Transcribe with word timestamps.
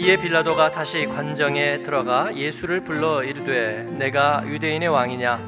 이에 0.00 0.16
빌라도가 0.16 0.70
다시 0.70 1.04
관정에 1.04 1.82
들어가 1.82 2.34
예수를 2.34 2.80
불러 2.80 3.22
이르되 3.22 3.82
내가 3.98 4.42
유대인의 4.46 4.88
왕이냐? 4.88 5.38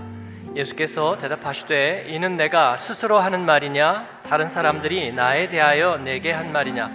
예수께서 0.54 1.16
대답하시되 1.16 2.04
이는 2.08 2.36
내가 2.36 2.76
스스로 2.76 3.18
하는 3.18 3.46
말이냐? 3.46 4.20
다른 4.28 4.48
사람들이 4.48 5.12
나에 5.12 5.48
대하여 5.48 5.96
내게 5.96 6.32
한 6.32 6.52
말이냐? 6.52 6.90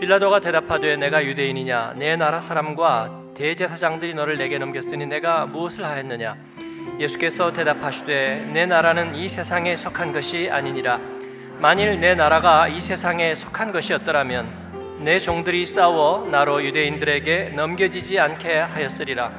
빌라도가 0.00 0.40
대답하되 0.40 0.96
내가 0.96 1.24
유대인이냐? 1.24 1.94
내 1.96 2.14
나라 2.16 2.42
사람과 2.42 3.10
대제사장들이 3.36 4.12
너를 4.12 4.36
내게 4.36 4.58
넘겼으니 4.58 5.06
내가 5.06 5.46
무엇을 5.46 5.86
하였느냐? 5.86 6.36
예수께서 6.98 7.54
대답하시되 7.54 8.50
내 8.52 8.66
나라는 8.66 9.14
이 9.14 9.30
세상에 9.30 9.78
속한 9.78 10.12
것이 10.12 10.50
아니니라. 10.52 11.00
만일 11.58 11.98
내 12.00 12.14
나라가 12.14 12.68
이 12.68 12.82
세상에 12.82 13.34
속한 13.34 13.72
것이었더라면 13.72 14.61
내 15.02 15.18
종들이 15.18 15.66
싸워 15.66 16.28
나로 16.30 16.64
유대인들에게 16.64 17.54
넘겨지지 17.56 18.20
않게 18.20 18.56
하였으리라. 18.56 19.32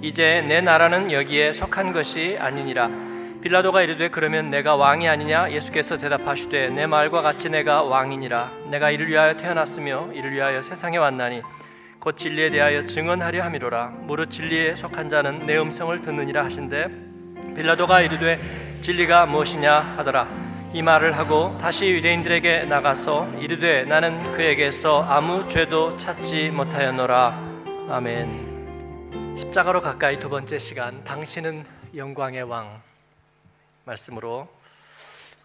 이제 0.00 0.44
내 0.46 0.60
나라는 0.60 1.10
여기에 1.10 1.52
속한 1.52 1.92
것이 1.92 2.36
아니니라. 2.38 2.88
빌라도가 3.42 3.82
이르되 3.82 4.10
그러면 4.10 4.48
내가 4.50 4.76
왕이 4.76 5.08
아니냐? 5.08 5.50
예수께서 5.50 5.98
대답하시되 5.98 6.70
내 6.70 6.86
말과 6.86 7.20
같이 7.20 7.48
내가 7.48 7.82
왕이니라. 7.82 8.50
내가 8.70 8.90
이를 8.90 9.08
위하여 9.08 9.36
태어났으며 9.36 10.10
이를 10.14 10.32
위하여 10.32 10.62
세상에 10.62 10.98
왔나니 10.98 11.42
곧 11.98 12.16
진리에 12.16 12.50
대하여 12.50 12.84
증언하려 12.84 13.42
함이로라. 13.42 13.86
무릇 14.02 14.30
진리에 14.30 14.76
속한 14.76 15.08
자는 15.08 15.40
내 15.46 15.58
음성을 15.58 16.00
듣느니라 16.00 16.44
하신대 16.44 16.88
빌라도가 17.56 18.02
이르되 18.02 18.40
진리가 18.82 19.26
무엇이냐 19.26 19.94
하더라 19.96 20.47
이 20.74 20.82
말을 20.82 21.16
하고 21.16 21.56
다시 21.56 21.88
유대인들에게 21.88 22.64
나가서 22.66 23.38
이르되 23.38 23.84
나는 23.84 24.32
그에게서 24.32 25.02
아무 25.02 25.46
죄도 25.48 25.96
찾지 25.96 26.50
못하였노라. 26.50 27.88
아멘. 27.88 29.36
십자가로 29.38 29.80
가까이 29.80 30.18
두 30.18 30.28
번째 30.28 30.58
시간 30.58 31.02
당신은 31.04 31.64
영광의 31.96 32.42
왕 32.42 32.82
말씀으로 33.86 34.46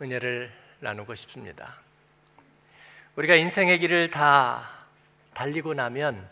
은혜를 0.01 0.51
나누고 0.81 1.15
싶습니다. 1.15 1.75
우리가 3.15 3.35
인생의 3.35 3.79
길을 3.79 4.09
다 4.09 4.67
달리고 5.33 5.73
나면 5.73 6.27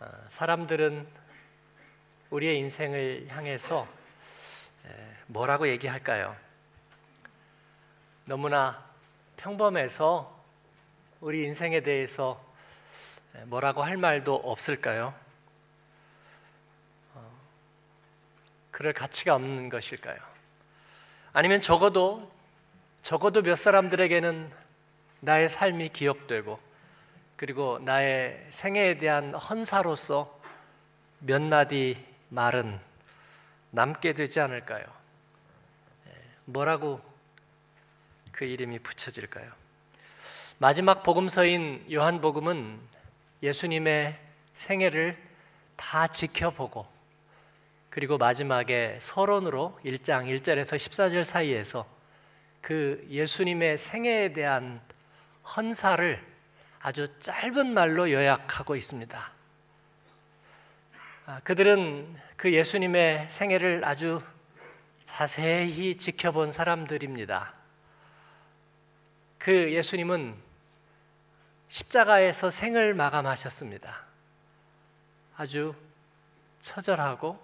어, 0.00 0.06
사람들은 0.26 1.06
우리의 2.30 2.58
인생을 2.58 3.28
향해서 3.28 3.86
뭐라고 5.28 5.68
얘기할까요? 5.68 6.43
너무나 8.26 8.82
평범해서 9.36 10.34
우리 11.20 11.44
인생에 11.44 11.80
대해서 11.80 12.42
뭐라고 13.44 13.82
할 13.82 13.98
말도 13.98 14.34
없을까요? 14.34 15.14
어, 17.14 17.30
그럴 18.70 18.94
가치가 18.94 19.34
없는 19.34 19.68
것일까요? 19.68 20.16
아니면 21.34 21.60
적어도 21.60 22.32
적어도 23.02 23.42
몇 23.42 23.56
사람들에게는 23.56 24.50
나의 25.20 25.50
삶이 25.50 25.90
기억되고 25.90 26.58
그리고 27.36 27.78
나의 27.80 28.46
생애에 28.48 28.96
대한 28.96 29.34
헌사로서 29.34 30.40
몇 31.18 31.42
마디 31.42 32.02
말은 32.30 32.80
남게 33.72 34.14
되지 34.14 34.40
않을까요? 34.40 34.84
예, 36.06 36.12
뭐라고 36.46 37.13
그 38.34 38.44
이름이 38.44 38.80
붙여질까요? 38.80 39.50
마지막 40.58 41.02
복음서인 41.02 41.86
요한복음은 41.90 42.80
예수님의 43.42 44.18
생애를 44.54 45.16
다 45.76 46.08
지켜보고 46.08 46.86
그리고 47.90 48.18
마지막에 48.18 48.98
서론으로 49.00 49.78
1장 49.84 50.26
1절에서 50.26 50.74
14절 50.74 51.22
사이에서 51.22 51.86
그 52.60 53.06
예수님의 53.08 53.78
생애에 53.78 54.32
대한 54.32 54.80
헌사를 55.56 56.20
아주 56.80 57.06
짧은 57.20 57.72
말로 57.72 58.10
요약하고 58.10 58.74
있습니다. 58.74 59.32
아, 61.26 61.40
그들은 61.44 62.16
그 62.36 62.52
예수님의 62.52 63.30
생애를 63.30 63.84
아주 63.84 64.20
자세히 65.04 65.96
지켜본 65.96 66.50
사람들입니다. 66.50 67.63
그 69.44 69.74
예수님은 69.74 70.34
십자가에서 71.68 72.48
생을 72.48 72.94
마감하셨습니다. 72.94 74.06
아주 75.36 75.74
처절하고 76.62 77.38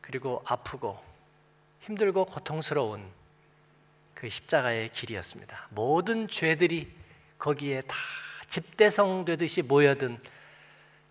그리고 0.00 0.42
아프고 0.44 1.00
힘들고 1.82 2.24
고통스러운 2.24 3.08
그 4.14 4.28
십자가의 4.28 4.88
길이었습니다. 4.88 5.68
모든 5.70 6.26
죄들이 6.26 6.92
거기에 7.38 7.82
다 7.82 7.94
집대성 8.48 9.24
되듯이 9.24 9.62
모여든 9.62 10.20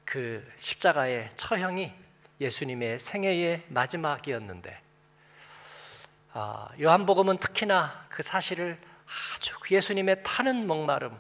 그 0.03 0.45
십자가의 0.59 1.29
처형이 1.38 1.89
예수님의 2.41 3.00
생애의 3.00 3.63
마지막이었는데 3.69 4.77
아, 6.33 6.67
요한복음은 6.81 7.38
특히나 7.38 8.07
그 8.09 8.21
사실을 8.21 8.91
아주 9.35 9.55
그 9.59 9.75
예수님의 9.75 10.23
타는 10.23 10.67
목마름 10.67 11.17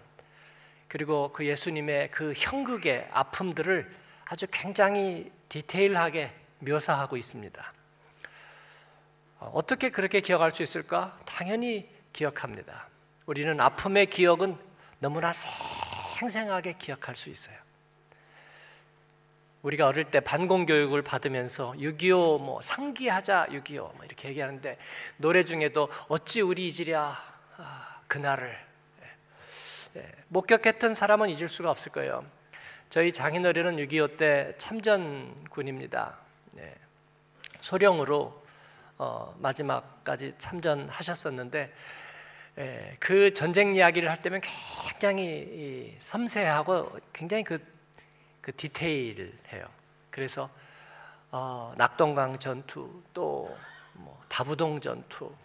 그리고 0.87 1.31
그 1.31 1.45
예수님의 1.45 2.11
그 2.11 2.33
형극의 2.35 3.09
아픔들을 3.11 3.95
아주 4.25 4.47
굉장히 4.51 5.31
디테일하게 5.49 6.33
묘사하고 6.59 7.17
있습니다. 7.17 7.73
어, 9.39 9.51
어떻게 9.53 9.89
그렇게 9.89 10.21
기억할 10.21 10.51
수 10.51 10.63
있을까? 10.63 11.17
당연히 11.25 11.89
기억합니다. 12.13 12.87
우리는 13.25 13.59
아픔의 13.59 14.07
기억은 14.07 14.57
너무나 14.99 15.31
생생하게 15.33 16.73
기억할 16.73 17.15
수 17.15 17.29
있어요. 17.29 17.57
우리가 19.63 19.87
어릴 19.87 20.05
때 20.05 20.19
반공 20.19 20.65
교육을 20.65 21.01
받으면서 21.03 21.73
6.25 21.73 22.41
뭐 22.41 22.61
상기하자 22.61 23.47
6.25 23.51 23.95
뭐 23.95 23.97
이렇게 24.03 24.29
얘기하는데 24.29 24.77
노래 25.17 25.43
중에도 25.45 25.89
어찌 26.07 26.41
우리 26.41 26.67
아, 26.67 27.30
그날을 28.07 28.57
예, 29.95 29.99
예, 29.99 30.11
목격했던 30.27 30.93
사람은 30.93 31.29
잊을 31.29 31.47
수가 31.47 31.71
없을 31.71 31.91
거예요. 31.91 32.25
저희 32.89 33.11
장인어른은 33.11 33.77
6.25 33.77 34.17
때 34.17 34.53
참전군입니다. 34.57 36.17
예, 36.57 36.75
소령으로 37.61 38.43
어, 38.97 39.35
마지막까지 39.39 40.35
참전하셨었는데 40.37 41.73
예, 42.57 42.97
그 42.99 43.33
전쟁 43.33 43.75
이야기를 43.75 44.09
할 44.09 44.21
때면 44.21 44.41
굉장히 44.89 45.95
섬세하고 45.99 46.99
굉장히 47.13 47.43
그, 47.43 47.65
그 48.41 48.55
디테일해요. 48.55 49.65
그래서 50.09 50.49
어, 51.31 51.73
낙동강 51.77 52.37
전투 52.39 53.01
또 53.13 53.71
뭐 53.93 54.21
다부동 54.27 54.79
전투 54.79 55.31
예. 55.31 55.40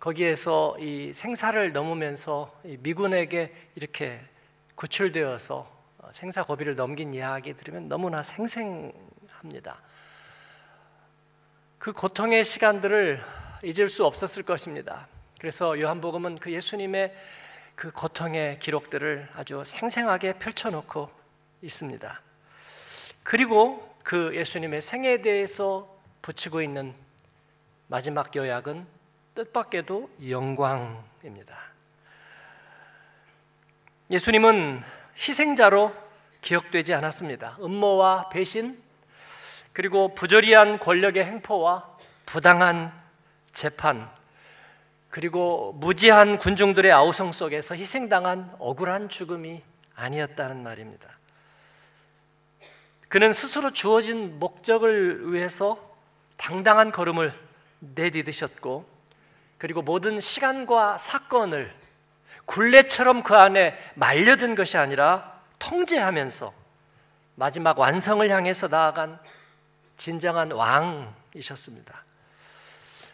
거기에서 0.00 0.76
이 0.80 1.12
생사를 1.12 1.72
넘으면서 1.72 2.58
미군에게 2.64 3.54
이렇게 3.74 4.20
구출되어서 4.74 5.80
어, 5.98 6.08
생사 6.10 6.42
고비를 6.42 6.74
넘긴 6.74 7.12
이야기 7.12 7.54
들으면 7.54 7.86
너무나 7.86 8.22
생생합니다. 8.22 9.82
그 11.78 11.92
고통의 11.92 12.44
시간들을 12.44 13.22
잊을 13.62 13.88
수 13.88 14.06
없었을 14.06 14.42
것입니다. 14.42 15.06
그래서 15.38 15.78
요한복음은 15.78 16.38
그 16.38 16.50
예수님의 16.50 17.14
그 17.74 17.92
고통의 17.92 18.58
기록들을 18.58 19.28
아주 19.34 19.62
생생하게 19.66 20.34
펼쳐놓고 20.34 21.10
있습니다. 21.60 22.22
그리고 23.22 23.96
그 24.02 24.34
예수님의 24.34 24.80
생애에 24.80 25.20
대해서 25.20 25.94
붙이고 26.22 26.62
있는 26.62 26.94
마지막 27.86 28.34
요약은 28.34 28.99
뜻밖에도 29.34 30.10
영광입니다. 30.28 31.58
예수님은 34.10 34.82
희생자로 35.16 35.94
기억되지 36.40 36.94
않았습니다. 36.94 37.58
음모와 37.62 38.28
배신, 38.30 38.82
그리고 39.72 40.14
부조리한 40.14 40.78
권력의 40.78 41.24
행포와 41.24 41.96
부당한 42.26 42.92
재판, 43.52 44.10
그리고 45.10 45.72
무지한 45.74 46.38
군중들의 46.38 46.90
아우성 46.90 47.32
속에서 47.32 47.74
희생당한 47.74 48.54
억울한 48.58 49.08
죽음이 49.08 49.62
아니었다는 49.94 50.62
말입니다. 50.62 51.08
그는 53.08 53.32
스스로 53.32 53.72
주어진 53.72 54.38
목적을 54.38 55.32
위해서 55.32 55.90
당당한 56.36 56.92
걸음을 56.92 57.34
내디디셨고 57.80 58.86
그리고 59.60 59.82
모든 59.82 60.20
시간과 60.20 60.96
사건을 60.96 61.70
굴레처럼 62.46 63.22
그 63.22 63.36
안에 63.36 63.78
말려든 63.94 64.54
것이 64.54 64.78
아니라 64.78 65.38
통제하면서 65.58 66.50
마지막 67.34 67.78
완성을 67.78 68.26
향해서 68.28 68.68
나아간 68.68 69.20
진정한 69.98 70.50
왕이셨습니다. 70.50 72.04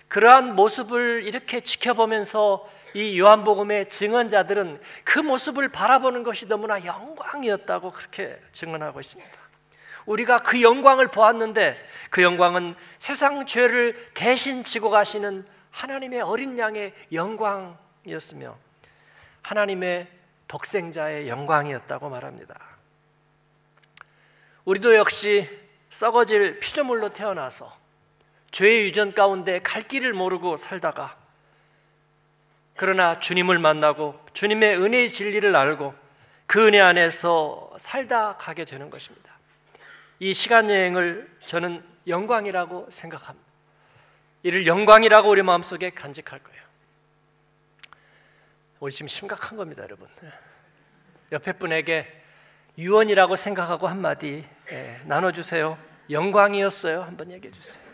그러한 0.07 0.55
모습을 0.55 1.25
이렇게 1.25 1.61
지켜보면서 1.61 2.65
이 2.95 3.19
요한복음의 3.19 3.89
증언자들은 3.89 4.81
그 5.03 5.19
모습을 5.19 5.69
바라보는 5.69 6.23
것이 6.23 6.47
너무나 6.47 6.85
영광이었다고 6.85 7.91
그렇게 7.91 8.41
증언하고 8.53 9.01
있습니다. 9.01 9.33
우리가 10.07 10.39
그 10.39 10.63
영광을 10.63 11.09
보았는데 11.09 11.77
그 12.11 12.23
영광은 12.23 12.77
세상 13.01 13.47
죄를 13.47 14.13
대신 14.15 14.63
지고 14.63 14.91
가시는 14.91 15.45
하나님의 15.77 16.23
어린 16.23 16.59
양의 16.59 16.95
영광이었으며 17.13 18.57
하나님의 19.43 20.09
독생자의 20.49 21.29
영광이었다고 21.29 22.09
말합니다. 22.09 22.59
우리도 24.65 24.97
역시 24.97 25.49
썩어질 25.91 26.61
피조물로 26.61 27.11
태어나서 27.11 27.77
죄의 28.53 28.87
유전 28.87 29.13
가운데 29.13 29.61
갈 29.61 29.83
길을 29.83 30.15
모르고 30.15 30.57
살다가 30.57 31.17
그러나 32.75 33.19
주님을 33.19 33.59
만나고 33.59 34.19
주님의 34.33 34.79
은혜의 34.79 35.11
진리를 35.11 35.55
알고 35.55 35.95
그 36.47 36.67
은혜 36.67 36.81
안에서 36.81 37.75
살다 37.77 38.37
가게 38.39 38.65
되는 38.65 38.89
것입니다. 38.89 39.37
이 40.21 40.33
시간 40.33 40.71
여행을 40.71 41.39
저는 41.45 41.85
영광이라고 42.07 42.89
생각합니다. 42.91 43.46
이를 44.47 44.65
영광이라고 44.65 45.29
우리 45.29 45.43
마음속에 45.43 45.91
간직할 45.91 46.39
거예요. 46.39 46.63
우리 48.79 48.93
지금 48.93 49.09
심각한 49.09 49.59
겁니다, 49.59 49.83
여러분. 49.83 50.09
옆에 51.33 51.53
분에게 51.55 52.23
유언이라고 52.79 53.35
생각하고 53.35 53.89
한마디 53.89 54.49
예, 54.71 55.01
나눠주세요. 55.05 55.77
영광이었어요. 56.11 57.03
한번 57.03 57.33
얘기해 57.33 57.51
주세요. 57.51 57.85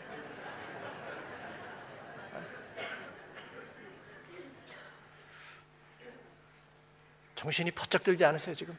정신이 7.33 7.71
퍼쩍 7.71 8.03
들지 8.03 8.23
않으세요, 8.25 8.53
지금? 8.53 8.77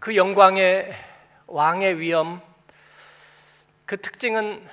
그 0.00 0.16
영광의 0.16 0.92
왕의 1.46 2.00
위엄, 2.00 2.42
그 3.86 4.00
특징은 4.00 4.66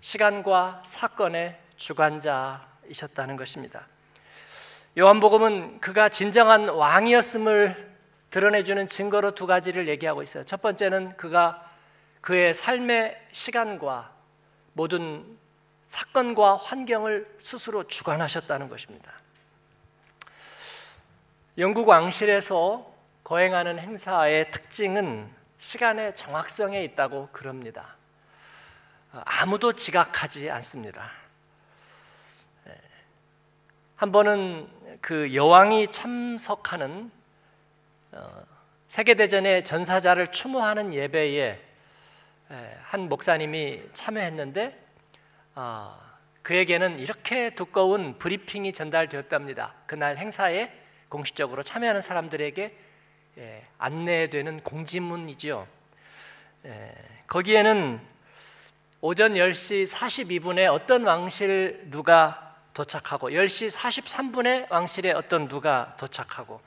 시간과 0.00 0.82
사건의 0.84 1.58
주관자이셨다는 1.76 3.36
것입니다. 3.36 3.86
요한복음은 4.96 5.80
그가 5.80 6.08
진정한 6.08 6.68
왕이었음을 6.68 7.96
드러내주는 8.30 8.86
증거로 8.86 9.34
두 9.34 9.46
가지를 9.46 9.88
얘기하고 9.88 10.22
있어요. 10.22 10.44
첫 10.44 10.62
번째는 10.62 11.16
그가 11.16 11.68
그의 12.20 12.54
삶의 12.54 13.20
시간과 13.32 14.12
모든 14.72 15.38
사건과 15.86 16.56
환경을 16.56 17.36
스스로 17.38 17.84
주관하셨다는 17.84 18.68
것입니다. 18.68 19.12
영국 21.58 21.88
왕실에서 21.88 22.92
거행하는 23.24 23.78
행사의 23.78 24.50
특징은 24.50 25.30
시간의 25.58 26.14
정확성에 26.14 26.84
있다고 26.84 27.28
그럽니다. 27.32 27.95
아무도 29.12 29.72
지각하지 29.72 30.50
않습니다. 30.50 31.10
예. 32.68 32.72
한 33.96 34.12
번은 34.12 34.68
그 35.00 35.34
여왕이 35.34 35.90
참석하는 35.90 37.10
어, 38.12 38.44
세계대전의 38.86 39.64
전사자를 39.64 40.32
추모하는 40.32 40.94
예배에 40.94 41.60
예, 42.50 42.78
한 42.84 43.08
목사님이 43.08 43.82
참여했는데 43.92 44.86
아, 45.54 45.98
그에게는 46.42 47.00
이렇게 47.00 47.50
두꺼운 47.50 48.18
브리핑이 48.18 48.72
전달되었답니다. 48.72 49.74
그날 49.86 50.16
행사에 50.16 50.70
공식적으로 51.08 51.62
참여하는 51.62 52.00
사람들에게 52.00 52.76
예, 53.38 53.66
안내되는 53.78 54.60
공지문이지요. 54.60 55.66
예, 56.66 56.94
거기에는 57.26 58.00
오전 59.02 59.34
10시 59.34 59.92
42분에 59.92 60.72
어떤 60.72 61.04
왕실 61.04 61.86
누가 61.90 62.56
도착하고 62.72 63.28
10시 63.28 63.76
43분에 63.76 64.70
왕실에 64.70 65.12
어떤 65.12 65.48
누가 65.48 65.94
도착하고 65.98 66.60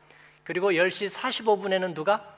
그리고 0.43 0.71
10시 0.71 1.15
45분에는 1.15 1.95
누가 1.95 2.37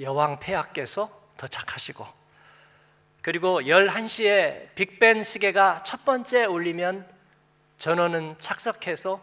여왕 0.00 0.38
폐하께서 0.38 1.10
도착하시고 1.38 2.06
그리고 3.22 3.60
11시에 3.62 4.74
빅벤 4.74 5.22
시계가 5.22 5.82
첫 5.82 6.04
번째 6.04 6.44
울리면 6.44 7.08
전원은 7.78 8.36
착석해서 8.38 9.20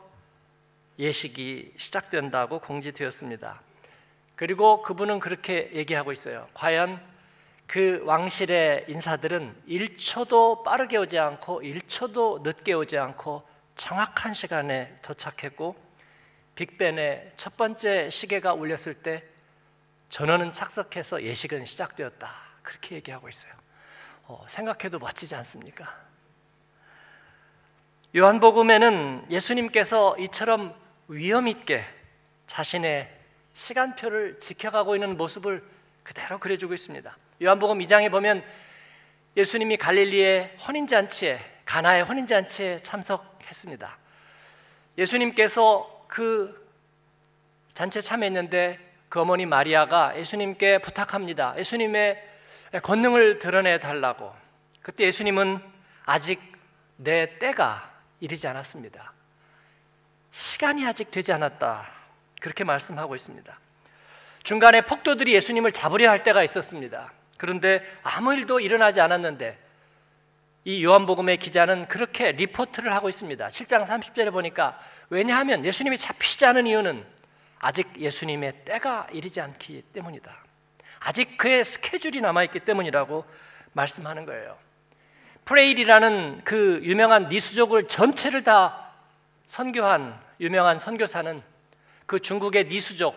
예식이 0.97 1.73
시작된다고 1.77 2.59
공지되었습니다. 2.59 3.62
그리고 4.35 4.81
그분은 4.81 5.19
그렇게 5.19 5.69
얘기하고 5.73 6.12
있어요. 6.12 6.47
과연 6.56 7.00
그 7.67 8.01
왕실의 8.05 8.85
인사들은 8.87 9.63
1초도 9.67 10.63
빠르게 10.63 10.95
오지 10.97 11.19
않고 11.19 11.61
1초도 11.61 12.41
늦게 12.41 12.71
오지 12.71 12.97
않고 12.97 13.45
정확한 13.75 14.33
시간에 14.33 14.97
도착했고 15.01 15.75
빅벤의 16.55 17.33
첫 17.35 17.57
번째 17.57 18.09
시계가 18.09 18.53
울렸을 18.53 18.93
때 18.95 19.23
전원은 20.09 20.53
착석해서 20.53 21.23
예식은 21.23 21.65
시작되었다. 21.65 22.27
그렇게 22.63 22.95
얘기하고 22.95 23.27
있어요. 23.27 23.51
어, 24.23 24.45
생각해도 24.47 24.97
멋지지 24.97 25.35
않습니까? 25.35 25.93
요한복음에는 28.15 29.27
예수님께서 29.29 30.17
이처럼 30.19 30.73
위험 31.09 31.47
있게 31.47 31.83
자신의 32.47 33.13
시간표를 33.53 34.39
지켜가고 34.39 34.95
있는 34.95 35.17
모습을 35.17 35.63
그대로 36.03 36.39
그려주고 36.39 36.73
있습니다. 36.73 37.15
요한복음 37.41 37.77
2장에 37.79 38.09
보면 38.09 38.43
예수님이 39.35 39.77
갈릴리의 39.77 40.57
혼인잔치에 40.67 41.39
가나의 41.65 42.03
혼인잔치에 42.03 42.79
참석했습니다. 42.79 43.97
예수님께서 44.97 46.06
그 46.07 46.67
잔치에 47.75 48.01
참여했는데 48.01 48.79
그 49.09 49.21
어머니 49.21 49.45
마리아가 49.45 50.17
예수님께 50.17 50.79
부탁합니다. 50.79 51.53
예수님의 51.57 52.23
권능을 52.81 53.37
드러내 53.37 53.79
달라고. 53.79 54.33
그때 54.81 55.03
예수님은 55.03 55.61
아직 56.06 56.41
내 56.95 57.37
때가 57.37 57.91
이르지 58.19 58.47
않았습니다. 58.47 59.13
시간이 60.31 60.87
아직 60.87 61.11
되지 61.11 61.33
않았다. 61.33 61.87
그렇게 62.41 62.63
말씀하고 62.63 63.15
있습니다. 63.15 63.59
중간에 64.41 64.81
폭도들이 64.81 65.33
예수님을 65.35 65.71
잡으려 65.71 66.09
할 66.09 66.23
때가 66.23 66.44
있었습니다. 66.44 67.11
그런데 67.37 67.83
아무 68.03 68.33
일도 68.33 68.59
일어나지 68.59 68.99
않았는데 69.01 69.57
이 70.65 70.83
요한복음의 70.83 71.37
기자는 71.37 71.87
그렇게 71.87 72.33
리포트를 72.33 72.94
하고 72.94 73.07
있습니다. 73.07 73.47
7장 73.47 73.85
30절에 73.85 74.31
보니까 74.31 74.77
왜냐하면 75.09 75.63
예수님이 75.63 75.97
잡히지 75.97 76.45
않은 76.45 76.67
이유는 76.67 77.06
아직 77.59 77.99
예수님의 77.99 78.65
때가 78.65 79.07
이르지 79.13 79.39
않기 79.39 79.83
때문이다. 79.94 80.44
아직 80.99 81.37
그의 81.37 81.63
스케줄이 81.63 82.19
남아있기 82.21 82.59
때문이라고 82.61 83.25
말씀하는 83.73 84.25
거예요. 84.25 84.57
프레일이라는 85.45 86.41
그 86.44 86.81
유명한 86.83 87.29
니수족을 87.29 87.87
전체를 87.87 88.44
다 88.44 88.91
선교한 89.45 90.19
유명한 90.41 90.77
선교사는 90.77 91.41
그 92.06 92.19
중국의 92.19 92.65
니수족 92.65 93.15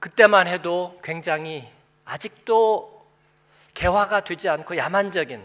그때만 0.00 0.48
해도 0.48 0.98
굉장히 1.04 1.70
아직도 2.04 3.06
개화가 3.74 4.24
되지 4.24 4.48
않고 4.48 4.76
야만적인 4.76 5.44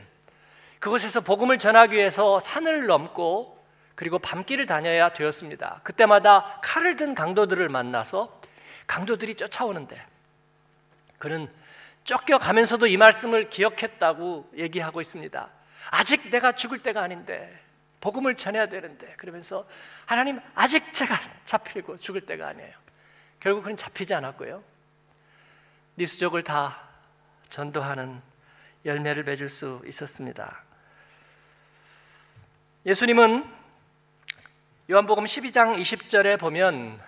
그곳에서 0.79 1.21
복음을 1.21 1.57
전하기 1.57 1.95
위해서 1.95 2.39
산을 2.39 2.87
넘고 2.87 3.57
그리고 3.95 4.19
밤길을 4.19 4.67
다녀야 4.67 5.09
되었습니다. 5.09 5.81
그때마다 5.83 6.59
칼을 6.61 6.95
든 6.95 7.15
강도들을 7.15 7.67
만나서 7.69 8.39
강도들이 8.85 9.35
쫓아오는데 9.35 9.99
그는 11.17 11.51
쫓겨가면서도 12.03 12.87
이 12.87 12.95
말씀을 12.95 13.49
기억했다고 13.49 14.51
얘기하고 14.57 15.01
있습니다. 15.01 15.49
아직 15.91 16.29
내가 16.29 16.51
죽을 16.53 16.83
때가 16.83 17.01
아닌데 17.01 17.59
복음을 17.99 18.35
전해야 18.35 18.67
되는데 18.67 19.07
그러면서 19.17 19.67
하나님 20.05 20.39
아직 20.53 20.93
제가 20.93 21.15
잡히고 21.45 21.97
죽을 21.97 22.21
때가 22.21 22.47
아니에요. 22.49 22.73
결국 23.39 23.63
그는 23.63 23.75
잡히지 23.75 24.13
않았고요. 24.13 24.63
니수족을 25.97 26.43
다 26.43 26.79
전도하는 27.49 28.21
열매를 28.85 29.23
맺을 29.23 29.49
수 29.49 29.81
있었습니다. 29.85 30.63
예수님은 32.85 33.43
요한복음 34.89 35.25
12장 35.25 35.79
20절에 35.79 36.39
보면 36.39 36.99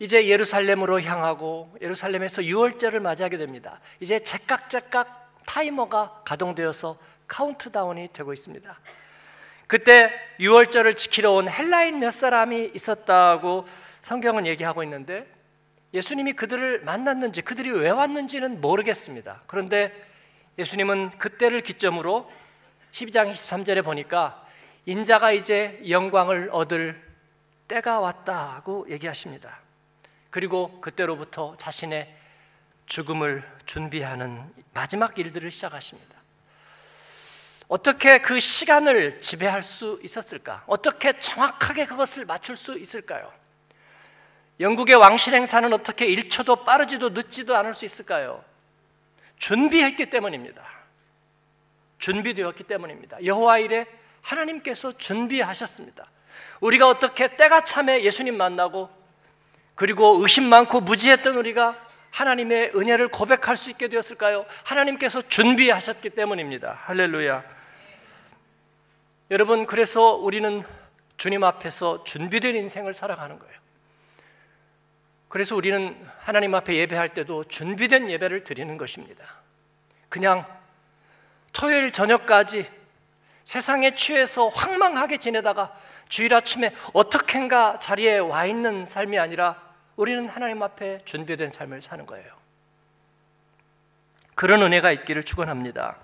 이제 0.00 0.26
예루살렘으로 0.26 1.00
향하고 1.00 1.76
예루살렘에서 1.80 2.42
유월절을 2.44 3.00
맞이하게 3.00 3.38
됩니다. 3.38 3.80
이제 4.00 4.18
제깍제깍 4.18 5.44
타이머가 5.46 6.22
가동되어서 6.24 6.98
카운트다운이 7.28 8.08
되고 8.12 8.32
있습니다. 8.32 8.80
그때 9.66 10.12
유월절을 10.40 10.94
지키러 10.94 11.32
온 11.32 11.48
헬라인 11.48 12.00
몇 12.00 12.10
사람이 12.10 12.72
있었다고 12.74 13.66
성경은 14.02 14.46
얘기하고 14.46 14.82
있는데 14.82 15.26
예수님이 15.94 16.32
그들을 16.32 16.80
만났는지 16.80 17.40
그들이 17.40 17.70
왜 17.70 17.88
왔는지는 17.88 18.60
모르겠습니다. 18.60 19.42
그런데 19.46 19.94
예수님은 20.58 21.18
그때를 21.18 21.62
기점으로 21.62 22.30
12장 22.90 23.30
23절에 23.30 23.84
보니까 23.84 24.44
인자가 24.86 25.30
이제 25.30 25.80
영광을 25.88 26.50
얻을 26.52 27.00
때가 27.68 28.00
왔다고 28.00 28.90
얘기하십니다. 28.90 29.60
그리고 30.30 30.80
그때로부터 30.80 31.56
자신의 31.58 32.12
죽음을 32.86 33.48
준비하는 33.64 34.52
마지막 34.74 35.16
일들을 35.16 35.50
시작하십니다. 35.50 36.12
어떻게 37.68 38.18
그 38.18 38.40
시간을 38.40 39.20
지배할 39.20 39.62
수 39.62 40.00
있었을까? 40.02 40.64
어떻게 40.66 41.18
정확하게 41.18 41.86
그것을 41.86 42.26
맞출 42.26 42.56
수 42.56 42.76
있을까요? 42.78 43.32
영국의 44.60 44.96
왕실 44.96 45.34
행사는 45.34 45.72
어떻게 45.72 46.06
1초도 46.06 46.64
빠르지도 46.64 47.10
늦지도 47.10 47.56
않을 47.56 47.74
수 47.74 47.84
있을까요? 47.84 48.44
준비했기 49.36 50.10
때문입니다. 50.10 50.62
준비되었기 51.98 52.64
때문입니다. 52.64 53.24
여호와 53.24 53.58
일에 53.58 53.86
하나님께서 54.22 54.96
준비하셨습니다. 54.96 56.10
우리가 56.60 56.88
어떻게 56.88 57.36
때가 57.36 57.64
참에 57.64 58.04
예수님 58.04 58.36
만나고 58.36 58.90
그리고 59.74 60.18
의심 60.20 60.44
많고 60.44 60.80
무지했던 60.80 61.36
우리가 61.36 61.76
하나님의 62.10 62.72
은혜를 62.76 63.08
고백할 63.08 63.56
수 63.56 63.70
있게 63.70 63.88
되었을까요? 63.88 64.46
하나님께서 64.64 65.22
준비하셨기 65.22 66.10
때문입니다. 66.10 66.78
할렐루야. 66.82 67.42
여러분, 69.32 69.66
그래서 69.66 70.14
우리는 70.14 70.62
주님 71.16 71.42
앞에서 71.42 72.04
준비된 72.04 72.54
인생을 72.54 72.94
살아가는 72.94 73.36
거예요. 73.38 73.63
그래서 75.34 75.56
우리는 75.56 75.96
하나님 76.20 76.54
앞에 76.54 76.76
예배할 76.76 77.08
때도 77.08 77.42
준비된 77.42 78.08
예배를 78.08 78.44
드리는 78.44 78.76
것입니다. 78.76 79.24
그냥 80.08 80.46
토요일 81.52 81.90
저녁까지 81.90 82.64
세상에 83.42 83.96
취해서 83.96 84.46
황망하게 84.46 85.16
지내다가 85.16 85.76
주일 86.08 86.34
아침에 86.34 86.70
어떻게인가 86.92 87.80
자리에 87.80 88.18
와 88.18 88.46
있는 88.46 88.84
삶이 88.86 89.18
아니라 89.18 89.60
우리는 89.96 90.28
하나님 90.28 90.62
앞에 90.62 91.02
준비된 91.04 91.50
삶을 91.50 91.82
사는 91.82 92.06
거예요. 92.06 92.32
그런 94.36 94.62
은혜가 94.62 94.92
있기를 94.92 95.24
축원합니다. 95.24 95.96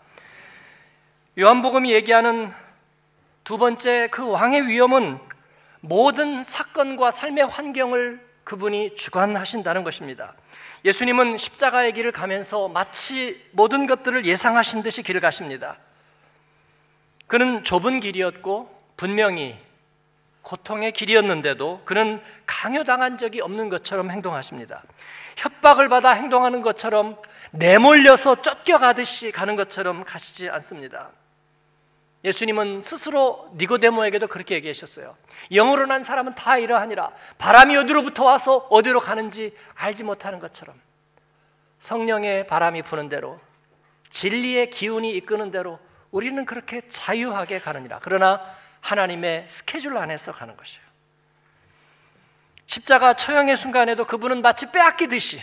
요한복음이 1.39 1.93
얘기하는 1.93 2.53
두 3.45 3.59
번째 3.59 4.09
그 4.11 4.29
왕의 4.29 4.67
위엄은 4.67 5.21
모든 5.83 6.43
사건과 6.43 7.13
삶의 7.13 7.47
환경을 7.47 8.30
그분이 8.45 8.95
주관하신다는 8.97 9.85
것입니다. 9.85 10.35
예수님은 10.85 11.37
십자가의 11.37 11.93
길을 11.93 12.13
가면서 12.13 12.69
마치 12.69 13.49
모든 13.53 13.87
것들을 13.87 14.25
예상하신 14.25 14.83
듯이 14.83 15.03
길을 15.03 15.21
가십니다. 15.21 15.77
그는 17.27 17.63
좁은 17.63 18.01
길이었고 18.01 18.69
분명히 18.97 19.57
고통의 20.43 20.93
길이었는데도 20.93 21.83
그는 21.85 22.21
강요당한 22.47 23.19
적이 23.19 23.41
없는 23.43 23.69
것처럼 23.69 24.11
행동하십니다. 24.11 24.83
협박을 25.37 25.89
받아 25.89 26.13
행동하는 26.13 26.63
것처럼 26.63 27.17
내몰려서 27.53 28.43
쫓겨가듯이 28.43 29.33
가는 29.33 29.55
것처럼 29.55 30.05
가시지 30.05 30.49
않습니다. 30.49 31.11
예수님은 32.23 32.83
스스로 32.83 33.51
니고데모에게도 33.57 34.27
그렇게 34.27 34.55
얘기하셨어요. 34.57 35.17
영으로 35.53 35.87
난 35.87 36.05
사람은 36.05 36.35
다 36.35 36.59
이러하니라. 36.59 37.13
바람이 37.39 37.77
어디로부터 37.79 38.25
와서 38.25 38.67
어디로 38.71 39.01
가는지 39.01 39.57
알지 39.75 40.05
못하는 40.05 40.39
것처럼 40.39 40.79
성령의 41.79 42.47
바람이 42.47 42.83
부는 42.83 43.09
대로 43.09 43.41
진리의 44.11 44.71
기운이 44.71 45.13
이끄는 45.17 45.51
대로 45.51 45.79
우리는 46.11 46.45
그렇게 46.45 46.83
자유하게 46.89 47.61
가느니라. 47.61 48.01
그러나 48.03 48.45
하나님의 48.81 49.47
스케줄 49.49 49.97
안에서 49.97 50.33
가는 50.33 50.57
것이에요. 50.57 50.85
십자가 52.67 53.15
처형의 53.15 53.57
순간에도 53.57 54.05
그분은 54.05 54.43
마치 54.43 54.71
빼앗기듯이 54.71 55.41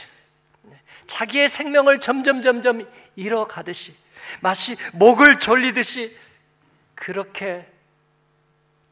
자기의 1.07 1.49
생명을 1.49 1.99
점점 1.99 2.41
점점 2.41 2.87
잃어가듯이 3.15 3.95
마치 4.41 4.75
목을 4.93 5.39
졸리듯이 5.39 6.15
그렇게 6.97 7.65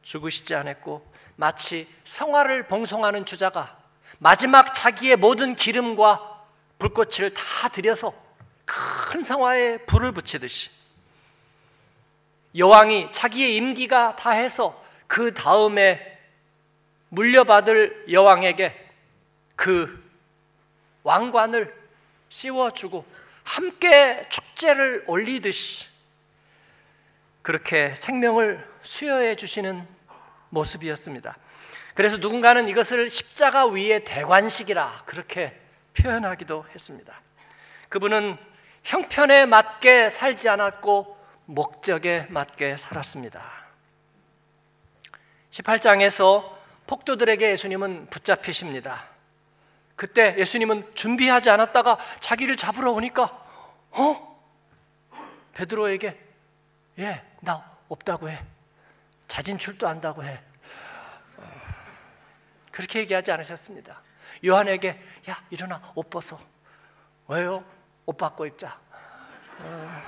죽으시지 0.02 0.54
않았고 0.54 1.12
마치 1.34 1.92
성화를 2.04 2.68
봉송하는 2.68 3.26
주자가 3.26 3.76
마지막 4.18 4.72
자기의 4.72 5.16
모든 5.16 5.54
기름과 5.54 6.44
불꽃을 6.78 7.34
다 7.34 7.68
들여서 7.68 8.14
큰 8.64 9.22
성화에 9.22 9.78
불을 9.78 10.12
붙이듯이 10.12 10.70
여왕이 12.56 13.10
자기의 13.10 13.56
임기가 13.56 14.16
다 14.16 14.30
해서 14.30 14.82
그 15.06 15.34
다음에 15.34 16.18
물려받을 17.08 18.06
여왕에게 18.10 18.88
그 19.56 20.02
왕관을 21.02 21.74
씌워주고 22.28 23.04
함께 23.44 24.26
축제를 24.28 25.04
올리듯이 25.06 25.86
그렇게 27.46 27.94
생명을 27.94 28.68
수여해 28.82 29.36
주시는 29.36 29.86
모습이었습니다. 30.48 31.38
그래서 31.94 32.16
누군가는 32.16 32.68
이것을 32.68 33.08
십자가 33.08 33.66
위의 33.66 34.02
대관식이라 34.02 35.04
그렇게 35.06 35.56
표현하기도 35.96 36.64
했습니다. 36.74 37.22
그분은 37.88 38.36
형편에 38.82 39.46
맞게 39.46 40.10
살지 40.10 40.48
않았고 40.48 41.16
목적에 41.44 42.26
맞게 42.30 42.78
살았습니다. 42.78 43.44
18장에서 45.52 46.52
폭도들에게 46.88 47.52
예수님은 47.52 48.10
붙잡히십니다. 48.10 49.04
그때 49.94 50.34
예수님은 50.36 50.96
준비하지 50.96 51.50
않았다가 51.50 51.98
자기를 52.18 52.56
잡으러 52.56 52.90
오니까 52.90 53.40
어? 53.92 54.36
베드로에게 55.54 56.26
예, 56.98 57.22
나 57.46 57.64
없다고 57.88 58.28
해. 58.28 58.44
자진 59.28 59.56
출두한다고 59.56 60.24
해. 60.24 60.42
그렇게 62.72 62.98
얘기하지 62.98 63.32
않으셨습니다. 63.32 64.02
요한에게 64.44 65.00
야 65.30 65.42
일어나 65.50 65.80
옷 65.94 66.10
벗어. 66.10 66.38
왜요? 67.28 67.64
옷 68.04 68.16
바꿔 68.16 68.46
입자. 68.46 68.78
어. 69.60 70.02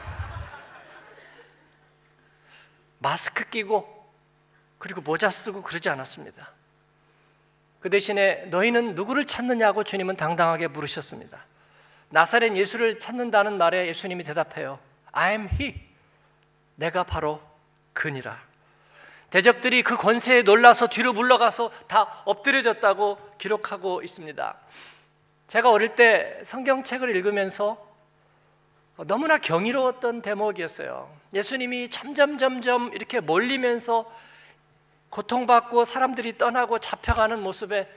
마스크 2.98 3.48
끼고 3.48 4.12
그리고 4.78 5.00
모자 5.00 5.30
쓰고 5.30 5.62
그러지 5.62 5.88
않았습니다. 5.88 6.52
그 7.78 7.88
대신에 7.88 8.46
너희는 8.46 8.96
누구를 8.96 9.24
찾느냐고 9.24 9.84
주님은 9.84 10.16
당당하게 10.16 10.66
물으셨습니다. 10.66 11.44
나사렛 12.10 12.56
예수를 12.56 12.98
찾는다는 12.98 13.58
말에 13.58 13.86
예수님이 13.86 14.24
대답해요. 14.24 14.80
I 15.12 15.32
am 15.32 15.48
he. 15.48 15.87
내가 16.78 17.02
바로 17.02 17.40
그니라. 17.92 18.40
대적들이 19.30 19.82
그 19.82 19.96
권세에 19.96 20.42
놀라서 20.42 20.86
뒤로 20.86 21.12
물러가서 21.12 21.70
다 21.88 22.22
엎드려졌다고 22.24 23.18
기록하고 23.36 24.02
있습니다. 24.02 24.56
제가 25.48 25.70
어릴 25.70 25.96
때 25.96 26.40
성경책을 26.44 27.14
읽으면서 27.16 27.84
너무나 29.06 29.38
경이로웠던 29.38 30.22
대목이었어요. 30.22 31.12
예수님이 31.34 31.90
점점 31.90 32.38
점점 32.38 32.92
이렇게 32.94 33.20
몰리면서 33.20 34.10
고통받고 35.10 35.84
사람들이 35.84 36.38
떠나고 36.38 36.78
잡혀가는 36.78 37.40
모습에 37.42 37.88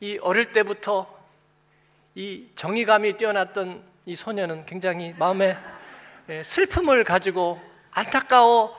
이 0.00 0.18
어릴 0.20 0.52
때부터 0.52 1.18
이 2.14 2.48
정의감이 2.54 3.16
뛰어났던 3.16 3.82
이 4.06 4.14
소녀는 4.14 4.66
굉장히 4.66 5.14
마음에 5.18 5.56
슬픔을 6.42 7.04
가지고 7.04 7.67
안타까워 7.98 8.76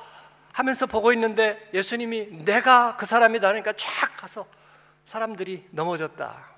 하면서 0.52 0.86
보고 0.86 1.14
있는데 1.14 1.70
예수님이 1.74 2.44
내가 2.44 2.96
그 2.98 3.06
사람이다 3.06 3.48
하니까 3.50 3.74
쫙 3.74 4.16
가서 4.18 4.46
사람들이 5.06 5.68
넘어졌다. 5.72 6.50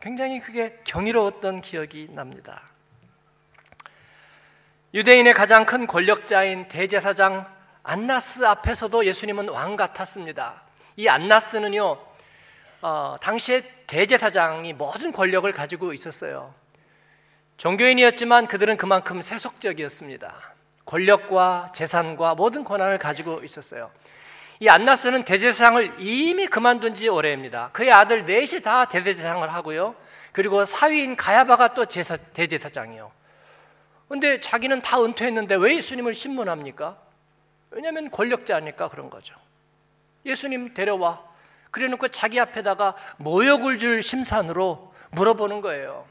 굉장히 0.00 0.40
그게 0.40 0.80
경이로웠던 0.84 1.60
기억이 1.60 2.08
납니다. 2.10 2.62
유대인의 4.94 5.32
가장 5.32 5.64
큰 5.64 5.86
권력자인 5.86 6.68
대제사장 6.68 7.46
안나스 7.82 8.44
앞에서도 8.44 9.06
예수님은 9.06 9.48
왕 9.48 9.76
같았습니다. 9.76 10.62
이 10.96 11.08
안나스는요, 11.08 11.98
어, 12.82 13.16
당시에 13.20 13.62
대제사장이 13.86 14.74
모든 14.74 15.12
권력을 15.12 15.50
가지고 15.52 15.92
있었어요. 15.92 16.54
종교인이었지만 17.56 18.48
그들은 18.48 18.76
그만큼 18.76 19.22
세속적이었습니다. 19.22 20.51
권력과 20.92 21.68
재산과 21.72 22.34
모든 22.34 22.64
권한을 22.64 22.98
가지고 22.98 23.42
있었어요. 23.42 23.90
이 24.60 24.68
안나스는 24.68 25.24
대제사장을 25.24 25.94
이미 25.98 26.46
그만둔 26.46 26.92
지 26.92 27.08
오래입니다. 27.08 27.70
그의 27.72 27.90
아들 27.90 28.26
넷이 28.26 28.60
다 28.60 28.84
대제사장을 28.84 29.52
하고요. 29.54 29.94
그리고 30.32 30.66
사위인 30.66 31.16
가야바가 31.16 31.72
또 31.72 31.86
제사, 31.86 32.16
대제사장이요. 32.16 33.10
근데 34.06 34.38
자기는 34.38 34.82
다 34.82 35.02
은퇴했는데 35.02 35.54
왜 35.54 35.76
예수님을 35.76 36.14
신문합니까? 36.14 36.98
왜냐하면 37.70 38.10
권력자니까 38.10 38.88
그런 38.88 39.08
거죠. 39.08 39.34
예수님 40.26 40.74
데려와. 40.74 41.22
그래 41.70 41.88
놓고 41.88 42.08
자기 42.08 42.38
앞에다가 42.38 42.96
모욕을 43.16 43.78
줄 43.78 44.02
심산으로 44.02 44.92
물어보는 45.12 45.62
거예요. 45.62 46.06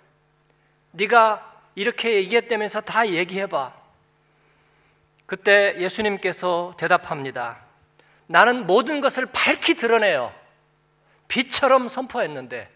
네가 0.93 1.61
이렇게 1.75 2.15
얘기했다면서 2.15 2.81
다 2.81 3.07
얘기해봐. 3.07 3.80
그때 5.31 5.75
예수님께서 5.77 6.73
대답합니다. 6.75 7.59
나는 8.27 8.67
모든 8.67 8.99
것을 8.99 9.25
밝히 9.31 9.75
드러내요. 9.75 10.33
빛처럼 11.29 11.87
선포했는데 11.87 12.69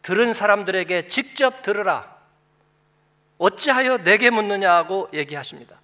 들은 0.00 0.32
사람들에게 0.32 1.08
직접 1.08 1.60
들으라. 1.60 2.16
어찌하여 3.36 3.98
내게 3.98 4.30
묻느냐고 4.30 5.10
얘기하십니다. 5.12 5.78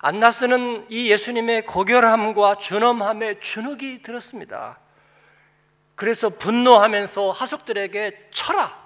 안나스는 0.00 0.88
이 0.90 1.10
예수님의 1.10 1.64
고결함과 1.64 2.56
준엄함에 2.56 3.40
주눅이 3.40 4.02
들었습니다. 4.02 4.78
그래서 5.94 6.28
분노하면서 6.28 7.30
하속들에게 7.30 8.28
쳐라. 8.30 8.78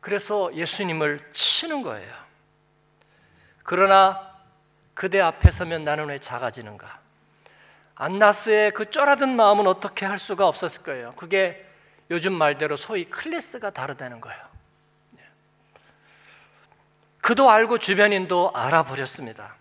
그래서 0.00 0.52
예수님을 0.56 1.30
치는 1.32 1.82
거예요. 1.82 2.12
그러나 3.62 4.31
그대 5.02 5.20
앞에 5.20 5.50
서면 5.50 5.82
나는 5.82 6.06
왜 6.06 6.20
작아지는가? 6.20 7.00
안나스의 7.96 8.70
그 8.70 8.88
쫄아든 8.88 9.34
마음은 9.34 9.66
어떻게 9.66 10.06
할 10.06 10.16
수가 10.16 10.46
없었을 10.46 10.84
거예요. 10.84 11.12
그게 11.16 11.66
요즘 12.12 12.32
말대로 12.32 12.76
소위 12.76 13.04
클래스가 13.06 13.70
다르다는 13.70 14.20
거예요. 14.20 14.40
네. 15.14 15.22
그도 17.20 17.50
알고 17.50 17.78
주변인도 17.78 18.52
알아버렸습니다. 18.54 19.56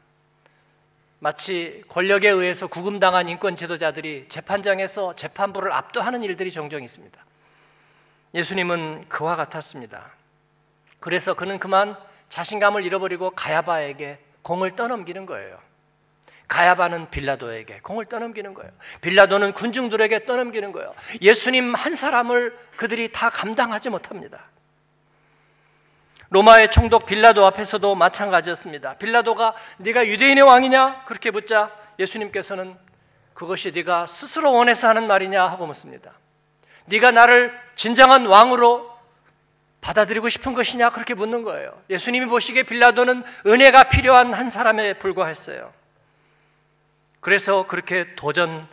마치 1.17 1.83
권력에 1.87 2.29
의해서 2.29 2.67
구금당한 2.67 3.27
인권 3.27 3.55
지도자들이 3.55 4.27
재판장에서 4.29 5.15
재판부를 5.15 5.71
압도하는 5.71 6.21
일들이 6.21 6.51
종종 6.51 6.83
있습니다. 6.83 7.19
예수님은 8.35 9.09
그와 9.09 9.35
같았습니다. 9.37 10.11
그래서 10.99 11.33
그는 11.33 11.57
그만 11.57 11.97
자신감을 12.29 12.85
잃어버리고 12.85 13.31
가야바에게 13.31 14.29
공을 14.41 14.71
떠넘기는 14.71 15.25
거예요. 15.25 15.59
가야바는 16.47 17.09
빌라도에게 17.11 17.79
공을 17.79 18.05
떠넘기는 18.07 18.53
거예요. 18.53 18.71
빌라도는 18.99 19.53
군중들에게 19.53 20.25
떠넘기는 20.25 20.71
거예요. 20.73 20.93
예수님 21.21 21.73
한 21.73 21.95
사람을 21.95 22.57
그들이 22.75 23.11
다 23.11 23.29
감당하지 23.29 23.89
못합니다. 23.89 24.47
로마의 26.29 26.71
총독 26.71 27.05
빌라도 27.05 27.45
앞에서도 27.45 27.95
마찬가지였습니다. 27.95 28.97
빌라도가 28.97 29.53
네가 29.77 30.07
유대인의 30.07 30.43
왕이냐 30.43 31.05
그렇게 31.05 31.31
묻자 31.31 31.71
예수님께서는 31.99 32.77
그것이 33.33 33.71
네가 33.71 34.07
스스로 34.07 34.53
원해서 34.53 34.89
하는 34.89 35.07
말이냐 35.07 35.45
하고 35.45 35.65
묻습니다. 35.67 36.11
네가 36.85 37.11
나를 37.11 37.57
진정한 37.75 38.25
왕으로 38.25 38.90
받아들이고 39.81 40.29
싶은 40.29 40.53
것이냐 40.53 40.91
그렇게 40.91 41.13
묻는 41.13 41.43
거예요. 41.43 41.81
예수님이 41.89 42.27
보시기에 42.27 42.63
빌라도는 42.63 43.23
은혜가 43.47 43.85
필요한 43.85 44.33
한 44.33 44.49
사람에 44.49 44.93
불과했어요. 44.99 45.73
그래서 47.19 47.67
그렇게 47.67 48.15
도전하신 48.15 48.69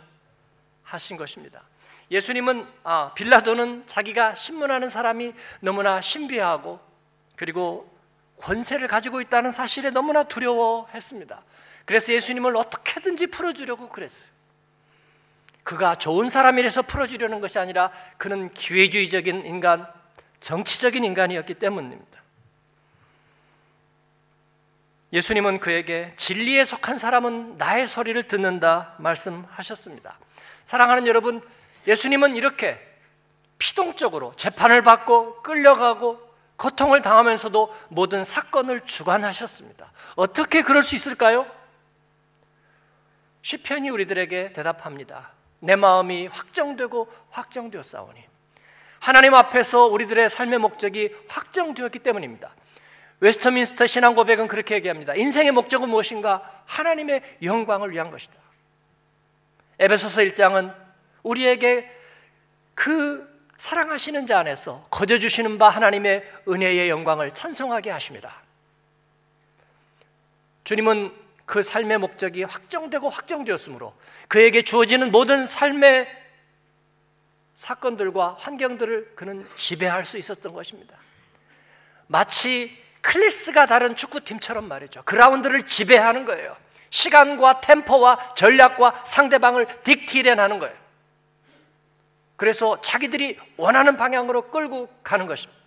것입니다. 1.17 1.63
예수님은 2.11 2.67
아, 2.83 3.11
빌라도는 3.13 3.83
자기가 3.85 4.35
신문하는 4.35 4.89
사람이 4.89 5.33
너무나 5.59 6.01
신비하고 6.01 6.79
그리고 7.35 7.89
권세를 8.37 8.87
가지고 8.87 9.21
있다는 9.21 9.51
사실에 9.51 9.89
너무나 9.89 10.23
두려워했습니다. 10.23 11.43
그래서 11.85 12.13
예수님을 12.13 12.55
어떻게든지 12.55 13.27
풀어주려고 13.27 13.89
그랬어요. 13.89 14.29
그가 15.63 15.95
좋은 15.95 16.29
사람이라서 16.29 16.83
풀어주려는 16.83 17.41
것이 17.41 17.59
아니라 17.59 17.91
그는 18.17 18.51
기회주의적인 18.53 19.45
인간, 19.45 19.87
정치적인 20.39 21.03
인간이었기 21.03 21.55
때문입니다. 21.55 22.19
예수님은 25.11 25.59
그에게 25.59 26.13
진리에 26.17 26.65
속한 26.65 26.97
사람은 26.97 27.57
나의 27.57 27.87
소리를 27.87 28.21
듣는다 28.23 28.95
말씀하셨습니다. 28.99 30.19
사랑하는 30.63 31.07
여러분, 31.07 31.41
예수님은 31.87 32.35
이렇게 32.35 32.79
피동적으로 33.57 34.33
재판을 34.35 34.83
받고 34.83 35.41
끌려가고 35.41 36.29
고통을 36.57 37.01
당하면서도 37.01 37.75
모든 37.89 38.23
사건을 38.23 38.81
주관하셨습니다. 38.81 39.91
어떻게 40.15 40.61
그럴 40.61 40.83
수 40.83 40.95
있을까요? 40.95 41.49
시편이 43.41 43.89
우리들에게 43.89 44.53
대답합니다. 44.53 45.31
내 45.59 45.75
마음이 45.75 46.27
확정되고 46.27 47.11
확정되었사오니 47.31 48.28
하나님 48.99 49.33
앞에서 49.33 49.85
우리들의 49.85 50.29
삶의 50.29 50.59
목적이 50.59 51.15
확정되었기 51.27 51.99
때문입니다. 51.99 52.53
웨스터민스터 53.21 53.87
신앙 53.87 54.15
고백은 54.15 54.47
그렇게 54.47 54.75
얘기합니다. 54.75 55.13
인생의 55.15 55.51
목적은 55.51 55.89
무엇인가? 55.89 56.63
하나님의 56.65 57.21
영광을 57.43 57.91
위한 57.91 58.11
것이다. 58.11 58.33
에베소서 59.79 60.21
1장은 60.21 60.73
우리에게 61.23 61.89
그 62.75 63.27
사랑하시는 63.57 64.25
자 64.25 64.39
안에서 64.39 64.87
거저 64.89 65.19
주시는 65.19 65.57
바 65.57 65.67
하나님의 65.69 66.23
은혜의 66.47 66.89
영광을 66.89 67.33
찬송하게 67.33 67.91
하십니다. 67.91 68.41
주님은 70.63 71.13
그 71.45 71.63
삶의 71.63 71.97
목적이 71.97 72.43
확정되고 72.43 73.09
확정되었으므로 73.09 73.93
그에게 74.27 74.61
주어지는 74.61 75.11
모든 75.11 75.45
삶의 75.45 76.18
사건들과 77.59 78.37
환경들을 78.39 79.15
그는 79.15 79.45
지배할 79.57 80.05
수 80.05 80.17
있었던 80.17 80.53
것입니다. 80.53 80.95
마치 82.07 82.71
클래스가 83.01 83.65
다른 83.65 83.97
축구팀처럼 83.97 84.65
말이죠. 84.65 85.03
그라운드를 85.03 85.65
지배하는 85.65 86.23
거예요. 86.23 86.55
시간과 86.89 87.59
템포와 87.59 88.33
전략과 88.35 89.03
상대방을 89.05 89.65
딕티렌 89.83 90.59
거예요. 90.59 90.75
그래서 92.37 92.79
자기들이 92.79 93.37
원하는 93.57 93.97
방향으로 93.97 94.51
끌고 94.51 94.87
가는 95.03 95.27
것입니다. 95.27 95.61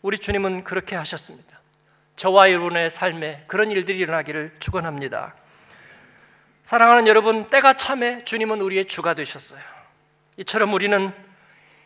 우리 0.00 0.16
주님은 0.16 0.62
그렇게 0.62 0.94
하셨습니다. 0.94 1.60
저와 2.14 2.52
여러분의 2.52 2.90
삶에 2.90 3.42
그런 3.48 3.72
일들이 3.72 3.98
일어나기를 3.98 4.54
축원합니다. 4.60 5.34
사랑하는 6.62 7.08
여러분, 7.08 7.48
때가 7.48 7.74
참에 7.74 8.24
주님은 8.24 8.60
우리의 8.60 8.86
주가 8.86 9.14
되셨어요. 9.14 9.75
이처럼 10.38 10.72
우리는 10.74 11.12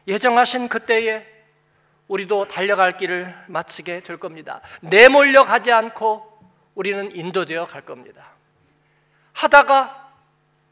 예정하신 0.07 0.69
그때에 0.69 1.27
우리도 2.09 2.49
달려갈 2.49 2.97
길을 2.97 3.35
마치게 3.47 4.03
될 4.03 4.17
겁니다. 4.17 4.61
내몰려 4.81 5.45
가지 5.45 5.71
않고 5.71 6.27
우리는 6.75 7.15
인도되어 7.15 7.67
갈 7.67 7.83
겁니다. 7.83 8.31
하다가 9.33 10.11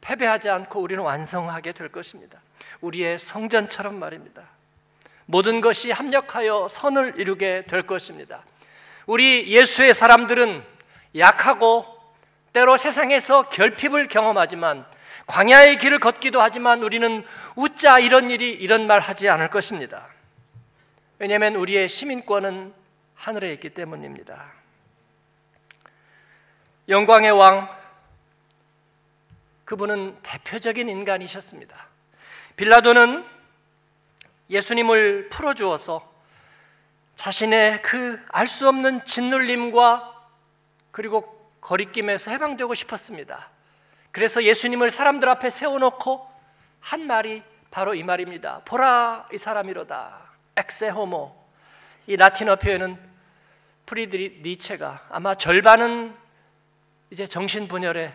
패배하지 0.00 0.50
않고 0.50 0.80
우리는 0.80 1.02
완성하게 1.02 1.72
될 1.72 1.90
것입니다. 1.90 2.40
우리의 2.80 3.18
성전처럼 3.18 3.98
말입니다. 3.98 4.42
모든 5.26 5.60
것이 5.60 5.90
합력하여 5.90 6.68
선을 6.68 7.14
이루게 7.18 7.64
될 7.68 7.86
것입니다. 7.86 8.44
우리 9.06 9.50
예수의 9.52 9.94
사람들은 9.94 10.64
약하고 11.16 11.86
때로 12.52 12.76
세상에서 12.76 13.48
결핍을 13.50 14.08
경험하지만 14.08 14.86
광야의 15.28 15.76
길을 15.76 16.00
걷기도 16.00 16.40
하지만 16.40 16.82
우리는 16.82 17.24
웃자 17.54 17.98
이런 17.98 18.30
일이 18.30 18.50
이런 18.50 18.86
말 18.86 18.98
하지 19.00 19.28
않을 19.28 19.50
것입니다. 19.50 20.08
왜냐하면 21.18 21.54
우리의 21.56 21.88
시민권은 21.88 22.72
하늘에 23.14 23.52
있기 23.52 23.70
때문입니다. 23.70 24.52
영광의 26.88 27.32
왕, 27.32 27.68
그분은 29.66 30.16
대표적인 30.22 30.88
인간이셨습니다. 30.88 31.88
빌라도는 32.56 33.24
예수님을 34.48 35.28
풀어주어서 35.28 36.10
자신의 37.16 37.82
그 37.82 38.24
알 38.30 38.46
수 38.46 38.66
없는 38.66 39.04
짓눌림과 39.04 40.14
그리고 40.90 41.52
거리낌에서 41.60 42.30
해방되고 42.30 42.72
싶었습니다. 42.72 43.50
그래서 44.18 44.42
예수님을 44.42 44.90
사람들 44.90 45.28
앞에 45.28 45.48
세워놓고 45.48 46.28
한 46.80 47.06
말이 47.06 47.40
바로 47.70 47.94
이 47.94 48.02
말입니다. 48.02 48.62
보라 48.64 49.28
이 49.32 49.38
사람이로다. 49.38 50.32
Ecce 50.56 50.88
homo. 50.88 51.32
이 52.08 52.16
라틴어 52.16 52.56
표현은 52.56 52.98
프리드리히 53.86 54.40
니체가 54.42 55.06
아마 55.08 55.36
절반은 55.36 56.16
이제 57.10 57.28
정신 57.28 57.68
분열에 57.68 58.12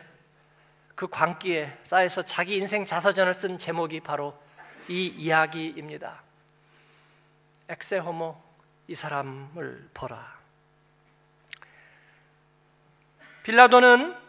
그 0.93 1.07
광기에 1.07 1.79
쌓여서 1.83 2.23
자기 2.23 2.57
인생 2.57 2.83
자서전을 2.83 3.33
쓴 3.33 3.57
제목이 3.57 4.01
바로 4.01 4.37
이 4.89 5.05
이야기입니다. 5.05 6.21
Ecce 7.69 7.99
homo 7.99 8.35
이 8.89 8.93
사람을 8.93 9.89
보라. 9.93 10.35
빌라도는 13.43 14.22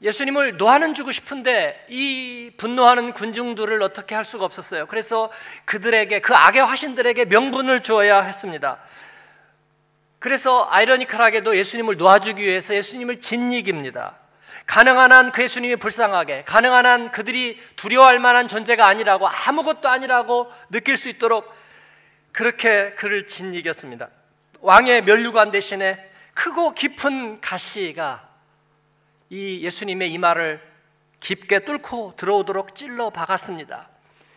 예수님을 0.00 0.56
노하는 0.58 0.94
주고 0.94 1.10
싶은데 1.10 1.84
이 1.88 2.52
분노하는 2.56 3.12
군중들을 3.12 3.82
어떻게 3.82 4.14
할 4.14 4.24
수가 4.24 4.44
없었어요. 4.44 4.86
그래서 4.86 5.30
그들에게 5.64 6.20
그 6.20 6.34
악의 6.34 6.64
화신들에게 6.64 7.24
명분을 7.24 7.82
주어야 7.82 8.22
했습니다. 8.22 8.78
그래서 10.20 10.68
아이러니컬하게도 10.70 11.56
예수님을 11.56 11.96
놓아주기 11.96 12.42
위해서 12.44 12.74
예수님을 12.74 13.20
진이깁니다. 13.20 14.16
가능한 14.66 15.12
한 15.12 15.32
그 15.32 15.42
예수님이 15.42 15.76
불쌍하게, 15.76 16.44
가능한 16.44 16.84
한 16.84 17.10
그들이 17.10 17.58
두려워할 17.76 18.18
만한 18.18 18.48
존재가 18.48 18.86
아니라고 18.86 19.26
아무것도 19.26 19.88
아니라고 19.88 20.52
느낄 20.70 20.96
수 20.96 21.08
있도록 21.08 21.52
그렇게 22.32 22.92
그를 22.92 23.26
진이겼습니다. 23.26 24.08
왕의 24.60 25.04
면류관 25.04 25.50
대신에 25.50 25.98
크고 26.34 26.74
깊은 26.74 27.40
가시가 27.40 28.27
이 29.30 29.60
예수님의 29.62 30.12
이마를 30.12 30.60
깊게 31.20 31.60
뚫고 31.60 32.14
들어오도록 32.16 32.74
찔러 32.74 33.10
박았습니다. 33.10 33.88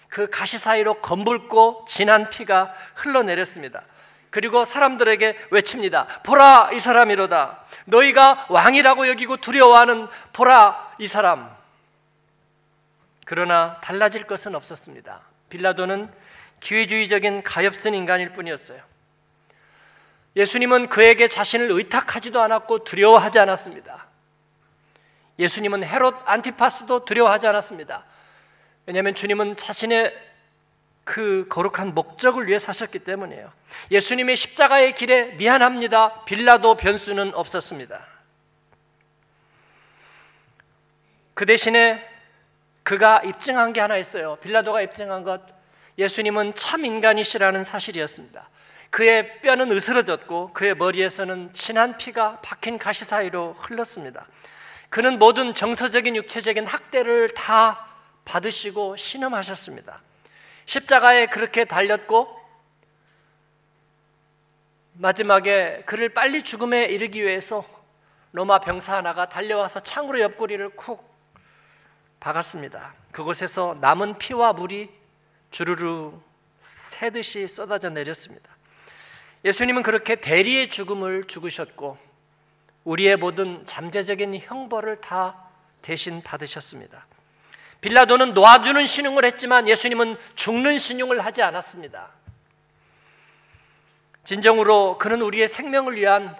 그 0.09 0.29
가시 0.29 0.57
사이로 0.57 0.95
검붉고 0.95 1.85
진한 1.87 2.29
피가 2.29 2.73
흘러내렸습니다. 2.95 3.83
그리고 4.29 4.65
사람들에게 4.65 5.47
외칩니다. 5.51 6.07
보라 6.23 6.71
이 6.73 6.79
사람이로다. 6.79 7.65
너희가 7.85 8.47
왕이라고 8.49 9.07
여기고 9.09 9.37
두려워하는 9.37 10.07
보라 10.33 10.95
이 10.99 11.07
사람. 11.07 11.55
그러나 13.25 13.79
달라질 13.81 14.27
것은 14.27 14.55
없었습니다. 14.55 15.21
빌라도는 15.49 16.11
기회주의적인 16.59 17.43
가엾은 17.43 17.93
인간일 17.93 18.33
뿐이었어요. 18.33 18.81
예수님은 20.35 20.89
그에게 20.89 21.27
자신을 21.27 21.71
의탁하지도 21.71 22.41
않았고 22.41 22.85
두려워하지 22.85 23.39
않았습니다. 23.39 24.10
예수님은 25.39 25.83
헤롯 25.83 26.15
안티파스도 26.25 27.05
두려워하지 27.05 27.47
않았습니다. 27.47 28.05
왜냐하면 28.85 29.15
주님은 29.15 29.57
자신의 29.57 30.31
그 31.03 31.45
거룩한 31.49 31.93
목적을 31.93 32.47
위해 32.47 32.59
사셨기 32.59 32.99
때문이에요. 32.99 33.51
예수님의 33.89 34.35
십자가의 34.35 34.95
길에 34.95 35.25
미안합니다. 35.35 36.23
빌라도 36.25 36.75
변수는 36.75 37.33
없었습니다. 37.33 38.05
그 41.33 41.45
대신에 41.45 42.07
그가 42.83 43.21
입증한 43.23 43.73
게 43.73 43.81
하나 43.81 43.97
있어요. 43.97 44.37
빌라도가 44.37 44.81
입증한 44.81 45.23
것. 45.23 45.41
예수님은 45.97 46.53
참 46.55 46.85
인간이시라는 46.85 47.63
사실이었습니다. 47.63 48.49
그의 48.89 49.39
뼈는 49.41 49.71
으스러졌고 49.71 50.53
그의 50.53 50.75
머리에서는 50.75 51.53
진한 51.53 51.97
피가 51.97 52.41
박힌 52.41 52.77
가시 52.77 53.05
사이로 53.05 53.53
흘렀습니다. 53.53 54.25
그는 54.91 55.19
모든 55.19 55.53
정서적인 55.53 56.17
육체적인 56.17 56.67
학대를 56.67 57.29
다 57.29 57.87
받으시고 58.25 58.97
신음하셨습니다. 58.97 60.01
십자가에 60.65 61.27
그렇게 61.27 61.63
달렸고 61.63 62.37
마지막에 64.95 65.81
그를 65.85 66.09
빨리 66.09 66.43
죽음에 66.43 66.83
이르기 66.85 67.23
위해서 67.23 67.65
로마 68.33 68.59
병사 68.59 68.97
하나가 68.97 69.29
달려와서 69.29 69.79
창으로 69.79 70.19
옆구리를 70.19 70.69
쿡 70.75 71.09
박았습니다. 72.19 72.93
그곳에서 73.13 73.77
남은 73.79 74.17
피와 74.17 74.51
물이 74.51 74.89
주르르 75.51 76.11
새듯이 76.59 77.47
쏟아져 77.47 77.89
내렸습니다. 77.89 78.49
예수님은 79.45 79.83
그렇게 79.83 80.17
대리의 80.17 80.69
죽음을 80.69 81.23
죽으셨고 81.23 82.10
우리의 82.83 83.17
모든 83.17 83.65
잠재적인 83.65 84.39
형벌을 84.39 85.01
다 85.01 85.49
대신 85.81 86.21
받으셨습니다. 86.21 87.05
빌라도는 87.81 88.33
놓아주는 88.33 88.85
신용을 88.85 89.25
했지만 89.25 89.67
예수님은 89.67 90.17
죽는 90.35 90.77
신용을 90.77 91.23
하지 91.25 91.41
않았습니다. 91.41 92.09
진정으로 94.23 94.97
그는 94.99 95.21
우리의 95.21 95.47
생명을 95.47 95.95
위한 95.95 96.35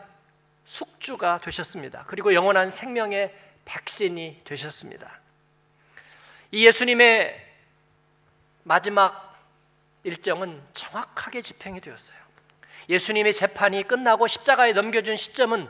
숙주가 0.66 1.40
되셨습니다. 1.40 2.06
그리고 2.08 2.34
영원한 2.34 2.70
생명의 2.70 3.36
백신이 3.66 4.42
되셨습니다. 4.44 5.20
이 6.52 6.66
예수님의 6.66 7.48
마지막 8.64 9.40
일정은 10.04 10.62
정확하게 10.74 11.42
집행이 11.42 11.82
되었어요. 11.82 12.18
예수님의 12.90 13.34
재판이 13.34 13.88
끝나고 13.88 14.28
십자가에 14.28 14.74
넘겨준 14.74 15.16
시점은 15.16 15.68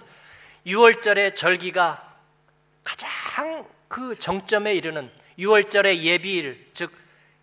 6월절의 0.65 1.35
절기가 1.35 2.15
가장 2.83 3.67
그 3.87 4.15
정점에 4.15 4.73
이르는 4.75 5.11
6월절의 5.39 5.97
예비일, 5.97 6.69
즉 6.73 6.91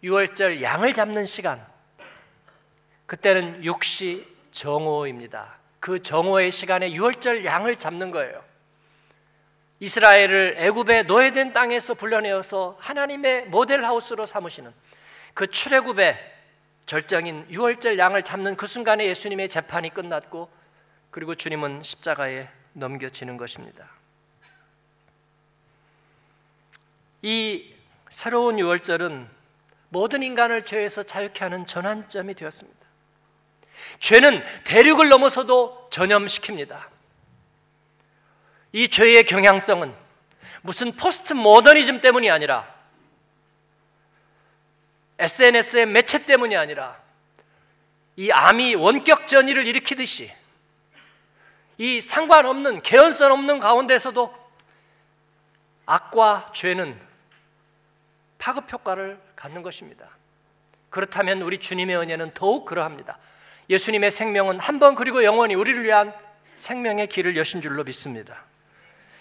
6월절 0.03 0.63
양을 0.63 0.93
잡는 0.93 1.27
시간. 1.27 1.65
그때는 3.07 3.65
육시 3.65 4.27
정오입니다. 4.53 5.59
그 5.81 6.01
정오의 6.03 6.53
시간에 6.53 6.91
6월절 6.91 7.45
양을 7.45 7.77
잡는 7.77 8.11
거예요. 8.11 8.45
이스라엘을 9.81 10.57
애굽의 10.59 11.05
노예된 11.05 11.53
땅에서 11.53 11.95
불러내어서 11.95 12.77
하나님의 12.81 13.47
모델 13.47 13.85
하우스로 13.85 14.27
삼으시는 14.27 14.73
그 15.35 15.47
출애굽의 15.47 16.19
절정인 16.87 17.47
6월절 17.49 17.99
양을 17.99 18.23
잡는 18.23 18.57
그 18.57 18.67
순간에 18.67 19.07
예수님의 19.07 19.49
재판이 19.49 19.91
끝났고 19.91 20.51
그리고 21.11 21.35
주님은 21.35 21.83
십자가에 21.83 22.49
넘겨지는 22.73 23.37
것입니다. 23.37 23.89
이 27.23 27.75
새로운 28.11 28.57
6월절은 28.57 29.29
모든 29.91 30.23
인간을 30.23 30.65
죄에서 30.65 31.03
자유케 31.03 31.45
하는 31.45 31.67
전환점이 31.67 32.35
되었습니다. 32.35 32.79
죄는 34.01 34.43
대륙을 34.65 35.09
넘어서도 35.09 35.89
전염시킵니다. 35.91 36.87
이 38.73 38.89
죄의 38.89 39.25
경향성은 39.25 39.95
무슨 40.63 40.93
포스트 40.97 41.33
모더니즘 41.33 42.01
때문이 42.01 42.31
아니라 42.31 42.75
SNS의 45.19 45.87
매체 45.87 46.25
때문이 46.25 46.57
아니라 46.57 47.01
이 48.17 48.31
암이 48.31 48.75
원격 48.75 49.27
전이를 49.27 49.67
일으키듯이 49.67 50.31
이 51.79 52.01
상관없는 52.01 52.83
개연성 52.83 53.33
없는 53.33 53.61
가운데서도 53.61 54.35
악과 55.87 56.51
죄는 56.55 57.01
파급 58.39 58.71
효과를 58.73 59.21
갖는 59.37 59.63
것입니다. 59.63 60.09
그렇다면 60.91 61.43
우리 61.43 61.59
주님의 61.59 61.97
은혜는 61.97 62.35
더욱 62.35 62.65
그러합니다. 62.65 63.19
예수님의 63.71 64.11
생명은 64.11 64.59
한 64.61 64.79
번 64.79 64.95
그리고 64.95 65.23
영원히 65.25 65.55
우리를 65.55 65.83
위한 65.85 66.13
생명의 66.57 67.07
길을 67.07 67.37
여신 67.37 67.61
줄로 67.61 67.85
믿습니다. 67.85 68.45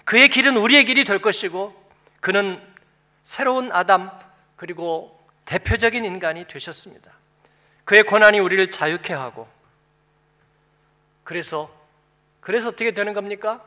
그의 0.06 0.30
길은 0.30 0.58
우리의 0.58 0.86
길이 0.86 1.04
될 1.04 1.22
것이고 1.22 1.76
그는 2.22 2.62
새로운 3.24 3.72
아담 3.72 4.10
그리고 4.56 5.20
대표적인 5.46 6.06
인간이 6.06 6.48
되셨습니다. 6.48 7.12
그의 7.86 8.04
고난이 8.04 8.39
우리를 8.39 8.70
자유케 8.70 9.13
하고 9.13 9.48
그래서 11.24 11.70
그래서 12.47 12.69
어떻게 12.69 12.91
되는 12.91 13.12
겁니까? 13.12 13.62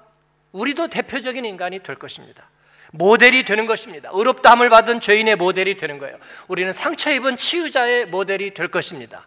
우리도 0.52 0.88
대표적인 0.88 1.44
인간이 1.44 1.80
될 1.80 1.96
것입니다. 1.96 2.48
모델이 2.92 3.44
되는 3.44 3.66
것입니다. 3.66 4.08
의롭다함을 4.10 4.70
받은 4.70 5.00
죄인의 5.00 5.36
모델이 5.36 5.76
되는 5.76 5.98
거예요. 5.98 6.16
우리는 6.48 6.72
상처 6.72 7.12
입은 7.12 7.36
치유자의 7.36 8.06
모델이 8.06 8.54
될 8.54 8.68
것입니다. 8.68 9.26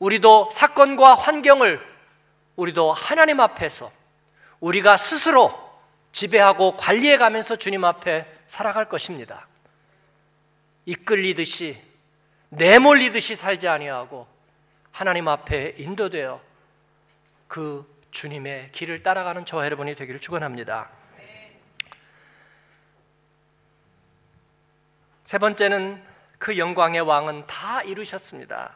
우리도 0.00 0.50
사건과 0.50 1.14
환경을 1.14 1.80
우리도 2.56 2.92
하나님 2.92 3.38
앞에서 3.38 3.92
우리가 4.58 4.96
스스로 4.96 5.54
지배하고 6.10 6.76
관리해 6.76 7.16
가면서 7.16 7.54
주님 7.54 7.84
앞에 7.84 8.26
살아갈 8.46 8.88
것입니다. 8.88 9.46
이끌리듯이 10.84 11.80
내몰리듯이 12.48 13.36
살지 13.36 13.68
아니하고 13.68 14.26
하나님 14.90 15.28
앞에 15.28 15.76
인도되어 15.78 16.40
그 17.46 17.93
주님의 18.14 18.70
길을 18.70 19.02
따라가는 19.02 19.44
저와 19.44 19.64
여러분이 19.66 19.96
되기를 19.96 20.20
축원합니다. 20.20 20.88
세 25.24 25.38
번째는 25.38 26.02
그 26.38 26.56
영광의 26.56 27.00
왕은 27.00 27.46
다 27.46 27.82
이루셨습니다. 27.82 28.72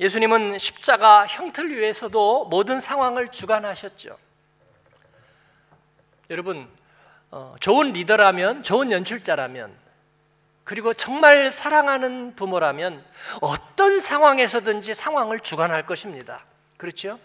예수님은 0.00 0.58
십자가 0.58 1.26
형틀 1.26 1.70
위에서도 1.70 2.46
모든 2.46 2.80
상황을 2.80 3.28
주관하셨죠. 3.30 4.18
여러분, 6.30 6.68
어, 7.30 7.54
좋은 7.60 7.92
리더라면, 7.92 8.62
좋은 8.62 8.90
연출자라면, 8.90 9.74
그리고 10.64 10.92
정말 10.92 11.50
사랑하는 11.50 12.34
부모라면 12.34 13.04
어떤 13.40 14.00
상황에서든지 14.00 14.94
상황을 14.94 15.40
주관할 15.40 15.86
것입니다. 15.86 16.44
그렇죠? 16.76 17.18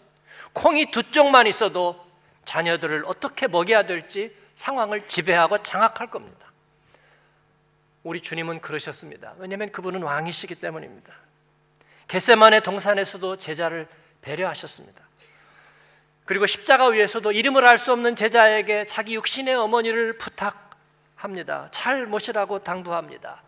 콩이 0.54 0.92
두 0.92 1.12
쪽만 1.12 1.48
있어도 1.48 2.04
자녀들을 2.46 3.04
어떻게 3.06 3.48
먹여야 3.48 3.86
될지 3.86 4.36
상황을 4.56 5.08
지배하고 5.08 5.62
장악할 5.62 6.08
겁니다. 6.08 6.52
우리 8.04 8.22
주님은 8.22 8.62
그러셨습니다. 8.62 9.34
왜냐하면 9.38 9.72
그분은 9.72 10.04
왕이시기 10.04 10.56
때문입니다. 10.56 11.14
겟세만의 12.08 12.62
동산에서도 12.62 13.38
제자를 13.38 13.88
배려하셨습니다. 14.22 15.02
그리고 16.26 16.46
십자가 16.46 16.88
위에서도 16.88 17.32
이름을 17.32 17.68
알 17.68 17.78
수 17.78 17.92
없는 17.92 18.16
제자에게 18.16 18.86
자기 18.86 19.16
육신의 19.16 19.56
어머니를 19.56 20.18
부탁합니다. 20.18 21.70
잘 21.72 22.06
모시라고 22.06 22.60
당부합니다. 22.60 23.42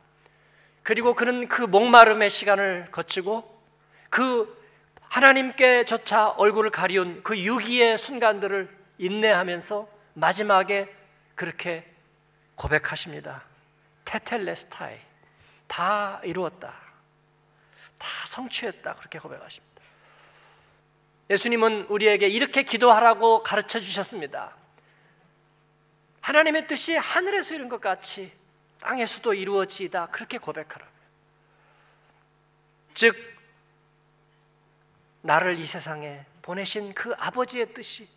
그리고 0.84 1.13
그는 1.13 1.48
그 1.48 1.62
목마름의 1.62 2.30
시간을 2.30 2.88
거치고 2.91 3.62
그 4.10 4.64
하나님께조차 5.10 6.30
얼굴을 6.32 6.72
가리운 6.72 7.24
그 7.24 7.38
유기의 7.39 7.98
순간들을 7.98 8.76
인내하면서 8.98 9.88
마지막에 10.13 10.94
그렇게 11.36 11.89
고백하십니다. 12.56 13.44
테텔레스타이 14.06 14.98
다 15.68 16.22
이루었다. 16.24 16.74
다 17.98 18.08
성취했다. 18.26 18.96
그렇게 18.96 19.20
고백하십니다. 19.20 19.82
예수님은 21.30 21.88
우리에게 21.89 22.28
이렇게 22.28 22.63
기도하라고 22.63 23.41
가르쳐 23.44 23.80
주셨습니다. 23.80 24.56
하나님의 26.22 26.68
뜻이 26.68 26.96
하늘에서 26.96 27.56
이룬 27.56 27.70
것 27.70 27.82
같이 27.82 28.32
땅에서도 28.82 29.34
이루어지다. 29.34 30.08
그렇게 30.08 30.38
고백하라. 30.38 30.86
즉 32.94 33.35
나를 35.26 35.58
이 35.58 35.66
세상에 35.66 36.22
보내신 36.42 36.94
그 36.94 37.14
아버지의 37.18 37.74
뜻이 37.74 38.08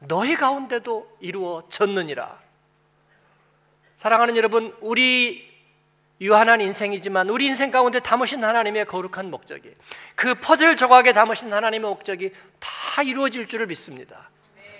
너희 0.00 0.36
가운데도 0.36 1.16
이루어졌느니라. 1.20 2.38
사랑하는 3.96 4.36
여러분, 4.36 4.76
우리 4.80 5.48
유한한 6.20 6.60
인생이지만 6.60 7.30
우리 7.30 7.46
인생 7.46 7.70
가운데 7.70 8.00
담으신 8.00 8.44
하나님의 8.44 8.84
거룩한 8.86 9.30
목적이 9.30 9.72
그 10.14 10.34
퍼즐 10.34 10.76
조각에 10.76 11.12
담으신 11.12 11.52
하나님의 11.52 11.88
목적이 11.88 12.32
다 12.58 13.02
이루어질 13.02 13.46
줄을 13.46 13.66
믿습니다. 13.66 14.28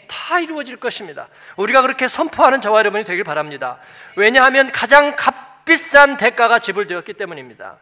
다 0.09 0.41
이루어질 0.41 0.77
것입니다. 0.77 1.29
우리가 1.57 1.83
그렇게 1.83 2.09
선포하는 2.09 2.61
저와 2.61 2.81
여러분이 2.81 3.05
되길 3.05 3.25
바랍니다. 3.25 3.79
왜냐하면 4.17 4.73
가장 4.73 5.15
값비싼 5.17 6.17
대가가 6.17 6.59
지불되었기 6.59 7.15
때문입니다. 7.15 7.79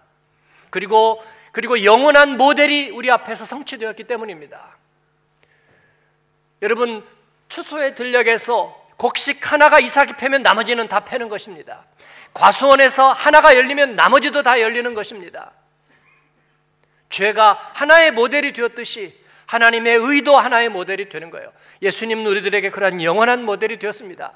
그리고 0.70 1.24
그리고 1.56 1.82
영원한 1.84 2.36
모델이 2.36 2.90
우리 2.90 3.10
앞에서 3.10 3.46
성취되었기 3.46 4.04
때문입니다. 4.04 4.76
여러분 6.60 7.02
추수의 7.48 7.94
들녘에서 7.94 8.84
곡식 8.98 9.50
하나가 9.50 9.80
이삭이 9.80 10.18
패면 10.18 10.42
나머지는 10.42 10.86
다 10.86 11.00
패는 11.00 11.30
것입니다. 11.30 11.86
과수원에서 12.34 13.10
하나가 13.10 13.56
열리면 13.56 13.96
나머지도 13.96 14.42
다 14.42 14.60
열리는 14.60 14.92
것입니다. 14.92 15.52
죄가 17.08 17.70
하나의 17.72 18.10
모델이 18.10 18.52
되었듯이 18.52 19.18
하나님의 19.46 19.96
의도 19.96 20.36
하나의 20.36 20.68
모델이 20.68 21.08
되는 21.08 21.30
거예요. 21.30 21.50
예수님 21.80 22.26
우리들에게 22.26 22.68
그러한 22.68 23.02
영원한 23.02 23.46
모델이 23.46 23.78
되었습니다. 23.78 24.34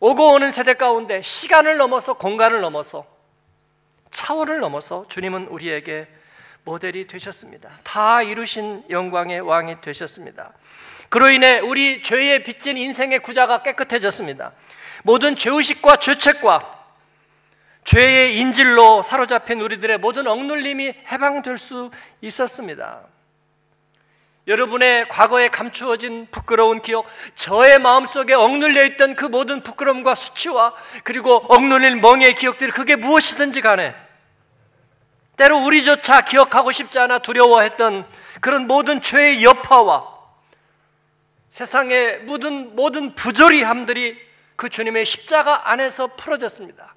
오고 0.00 0.32
오는 0.32 0.52
세대 0.52 0.72
가운데 0.72 1.20
시간을 1.20 1.76
넘어서 1.76 2.14
공간을 2.14 2.62
넘어서 2.62 3.11
차원을 4.12 4.60
넘어서 4.60 5.06
주님은 5.08 5.48
우리에게 5.48 6.06
모델이 6.64 7.08
되셨습니다. 7.08 7.80
다 7.82 8.22
이루신 8.22 8.84
영광의 8.88 9.40
왕이 9.40 9.80
되셨습니다. 9.80 10.52
그로 11.08 11.30
인해 11.30 11.58
우리 11.58 12.02
죄에 12.02 12.42
빚진 12.44 12.76
인생의 12.76 13.18
구자가 13.18 13.62
깨끗해졌습니다. 13.62 14.52
모든 15.02 15.34
죄의식과 15.34 15.96
죄책과 15.96 16.82
죄의 17.84 18.36
인질로 18.38 19.02
사로잡힌 19.02 19.60
우리들의 19.60 19.98
모든 19.98 20.28
억눌림이 20.28 20.94
해방될 21.10 21.58
수 21.58 21.90
있었습니다. 22.20 23.00
여러분의 24.46 25.08
과거에 25.08 25.48
감추어진 25.48 26.26
부끄러운 26.30 26.82
기억, 26.82 27.06
저의 27.34 27.78
마음속에 27.78 28.34
억눌려 28.34 28.84
있던 28.86 29.14
그 29.14 29.24
모든 29.24 29.62
부끄러움과 29.62 30.14
수치와 30.14 30.74
그리고 31.04 31.36
억눌린 31.48 32.00
멍의 32.00 32.34
기억들이 32.34 32.72
그게 32.72 32.96
무엇이든지 32.96 33.60
간에 33.60 33.94
때로 35.42 35.58
우리조차 35.58 36.20
기억하고 36.20 36.70
싶지 36.70 37.00
않아 37.00 37.18
두려워했던 37.18 38.06
그런 38.40 38.68
모든 38.68 39.00
죄의 39.00 39.42
여파와 39.42 40.08
세상의 41.48 42.20
모든 42.20 42.76
모든 42.76 43.16
부조리함들이 43.16 44.16
그 44.54 44.68
주님의 44.68 45.04
십자가 45.04 45.68
안에서 45.70 46.14
풀어졌습니다. 46.16 46.94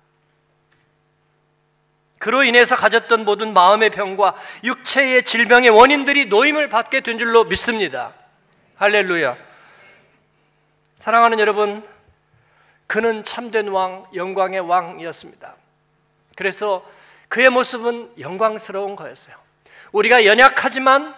그로 2.19 2.43
인해서 2.43 2.75
가졌던 2.75 3.25
모든 3.25 3.51
마음의 3.53 3.89
병과 3.89 4.35
육체의 4.63 5.23
질병의 5.23 5.71
원인들이 5.71 6.27
노임을 6.27 6.69
받게 6.69 7.01
된 7.01 7.17
줄로 7.17 7.45
믿습니다. 7.45 8.13
할렐루야. 8.75 9.37
사랑하는 10.97 11.39
여러분, 11.39 11.87
그는 12.85 13.23
참된 13.23 13.69
왕, 13.69 14.05
영광의 14.13 14.59
왕이었습니다. 14.61 15.55
그래서 16.35 16.85
그의 17.35 17.49
모습은 17.49 18.13
영광스러운 18.17 18.95
거였어요. 18.95 19.35
우리가 19.91 20.23
연약하지만 20.23 21.13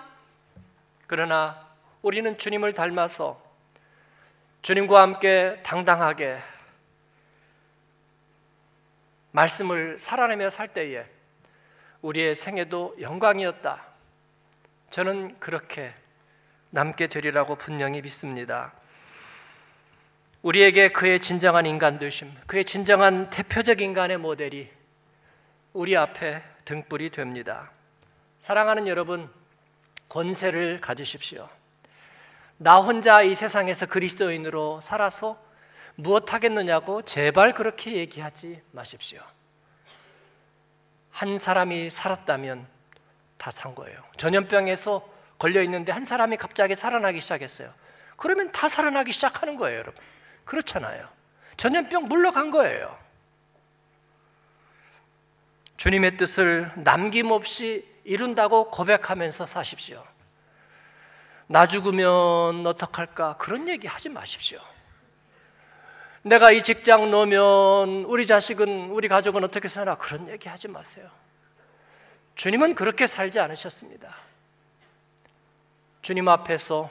그러나 1.06 1.63
우리는 2.01 2.39
주님을 2.39 2.73
닮아서 2.73 3.39
주님과 4.63 4.99
함께 4.99 5.62
당당하게 5.62 6.39
말씀을 9.30 9.99
살아내며 9.99 10.49
살 10.49 10.69
때에 10.69 11.06
우리의 12.01 12.34
생애도 12.34 12.95
영광이었다. 12.99 13.86
저는 14.89 15.39
그렇게 15.39 15.93
남게 16.71 17.10
되리라고 17.10 17.58
분명히 17.58 18.01
믿습니다. 18.01 18.73
우리에게 20.41 20.91
그의 20.91 21.19
진정한 21.19 21.67
인간 21.67 21.99
되심, 21.99 22.34
그의 22.47 22.65
진정한 22.65 23.30
대표적 23.30 23.82
인간의 23.82 24.17
모델이 24.17 24.77
우리 25.78 25.96
앞에 25.96 26.42
등불이 26.66 27.12
됩니다. 27.12 27.70
사랑하는 28.40 28.88
여러분, 28.88 29.32
권세를 30.10 30.82
가지십시오. 30.82 31.48
나 32.58 32.80
혼자 32.80 33.22
이 33.22 33.36
세상에서 33.36 33.86
그리스도인으로 33.86 34.82
살아서 34.82 35.40
무엇 35.94 36.34
하겠느냐고 36.34 37.04
제발 37.04 37.54
그렇게 37.54 37.94
얘기하지 37.94 38.60
마십시오. 38.72 39.22
한 41.12 41.38
사람이 41.38 41.92
살았다면 41.92 42.66
다 43.38 43.52
산 43.52 43.76
거예요. 43.76 44.02
전염병에서 44.18 45.08
걸려 45.38 45.62
있는데 45.62 45.92
한 45.92 46.06
사람이 46.06 46.38
갑자기 46.38 46.74
살아나기 46.74 47.22
시작했어요. 47.22 47.72
그러면 48.16 48.52
다 48.52 48.68
살아나기 48.68 49.12
시작하는 49.12 49.56
거예요, 49.56 49.78
여러분. 49.78 50.04
그렇잖아요. 50.44 51.08
전염병 51.56 52.08
물러간 52.08 52.50
거예요. 52.50 52.98
주님의 55.78 56.18
뜻을 56.18 56.72
남김없이 56.76 57.88
이룬다고 58.04 58.70
고백하면서 58.72 59.46
사십시오. 59.46 60.04
나 61.48 61.68
죽으면 61.68 62.66
어떡할까? 62.66 63.38
그런 63.38 63.70
얘기 63.70 63.88
하지 63.88 64.10
마십시오. 64.10 64.60
내가 66.24 66.52
이 66.52 66.62
직장 66.62 67.10
놓으면 67.10 68.04
우리 68.06 68.26
자식은, 68.26 68.90
우리 68.90 69.08
가족은 69.08 69.44
어떻게 69.44 69.68
사나? 69.68 69.96
그런 69.96 70.28
얘기 70.28 70.50
하지 70.50 70.68
마세요. 70.68 71.10
주님은 72.36 72.76
그렇게 72.76 73.08
살지 73.08 73.40
않으셨습니다. 73.40 74.16
주님 76.02 76.28
앞에서 76.28 76.90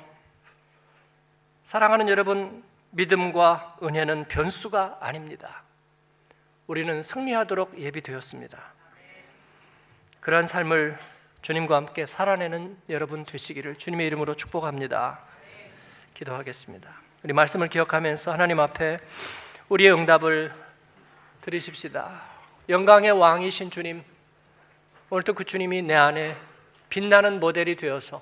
사랑하는 1.65 2.09
여러분, 2.09 2.65
믿음과 2.91 3.79
은혜는 3.83 4.29
변수가 4.29 4.99
아닙니다. 5.01 5.65
우리는 6.67 7.03
승리하도록 7.03 7.79
예비되었습니다. 7.79 8.76
그러한 10.27 10.49
삶을 10.49 10.99
주님과 11.41 11.77
함께 11.77 12.05
살아내는 12.05 12.77
여러분 12.89 13.25
되시기를 13.25 13.77
주님의 13.77 14.09
이름으로 14.09 14.35
축복합니다. 14.35 15.21
기도하겠습니다. 16.15 16.91
우리 17.23 17.33
말씀을 17.33 17.69
기억하면서 17.69 18.33
하나님 18.33 18.59
앞에 18.59 18.97
우리의 19.69 19.95
응답을 19.95 20.53
드리십시다. 21.43 22.25
영광의 22.69 23.13
왕이신 23.13 23.71
주님, 23.71 24.03
오늘도 25.11 25.35
그 25.35 25.45
주님이 25.45 25.83
내 25.83 25.95
안에 25.95 26.35
빛나는 26.89 27.39
모델이 27.39 27.77
되어서 27.77 28.21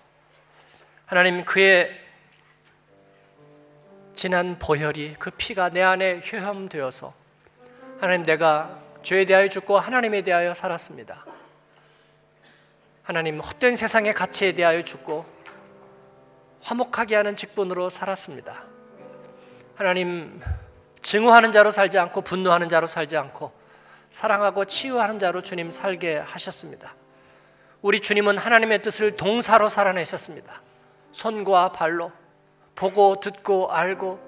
하나님 1.06 1.42
그의 1.46 1.98
지난 4.12 4.58
보혈이 4.58 5.16
그 5.18 5.30
피가 5.30 5.70
내 5.70 5.80
안에 5.80 6.20
효험되어서 6.20 7.14
하나님 7.98 8.26
내가 8.26 8.78
죄에 9.02 9.24
대하여 9.24 9.48
죽고 9.48 9.78
하나님에 9.78 10.20
대하여 10.20 10.52
살았습니다. 10.52 11.24
하나님 13.04 13.38
헛된 13.38 13.76
세상의 13.76 14.14
가치에 14.14 14.52
대하여 14.52 14.80
죽고 14.80 15.26
화목하게 16.62 17.16
하는 17.16 17.36
직분으로 17.36 17.90
살았습니다. 17.90 18.64
하나님 19.74 20.40
증오하는 21.02 21.52
자로 21.52 21.70
살지 21.70 21.98
않고 21.98 22.22
분노하는 22.22 22.70
자로 22.70 22.86
살지 22.86 23.18
않고 23.18 23.52
사랑하고 24.08 24.64
치유하는 24.64 25.18
자로 25.18 25.42
주님 25.42 25.70
살게 25.70 26.16
하셨습니다. 26.16 26.94
우리 27.82 28.00
주님은 28.00 28.38
하나님의 28.38 28.80
뜻을 28.80 29.18
동사로 29.18 29.68
살아내셨습니다. 29.68 30.62
손과 31.12 31.72
발로 31.72 32.10
보고 32.74 33.20
듣고 33.20 33.70
알고 33.70 34.18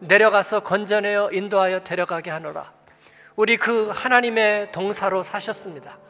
내려가서 0.00 0.60
건져내어 0.60 1.30
인도하여 1.32 1.82
데려가게 1.84 2.30
하노라. 2.30 2.70
우리 3.34 3.56
그 3.56 3.88
하나님의 3.88 4.72
동사로 4.72 5.22
사셨습니다. 5.22 6.03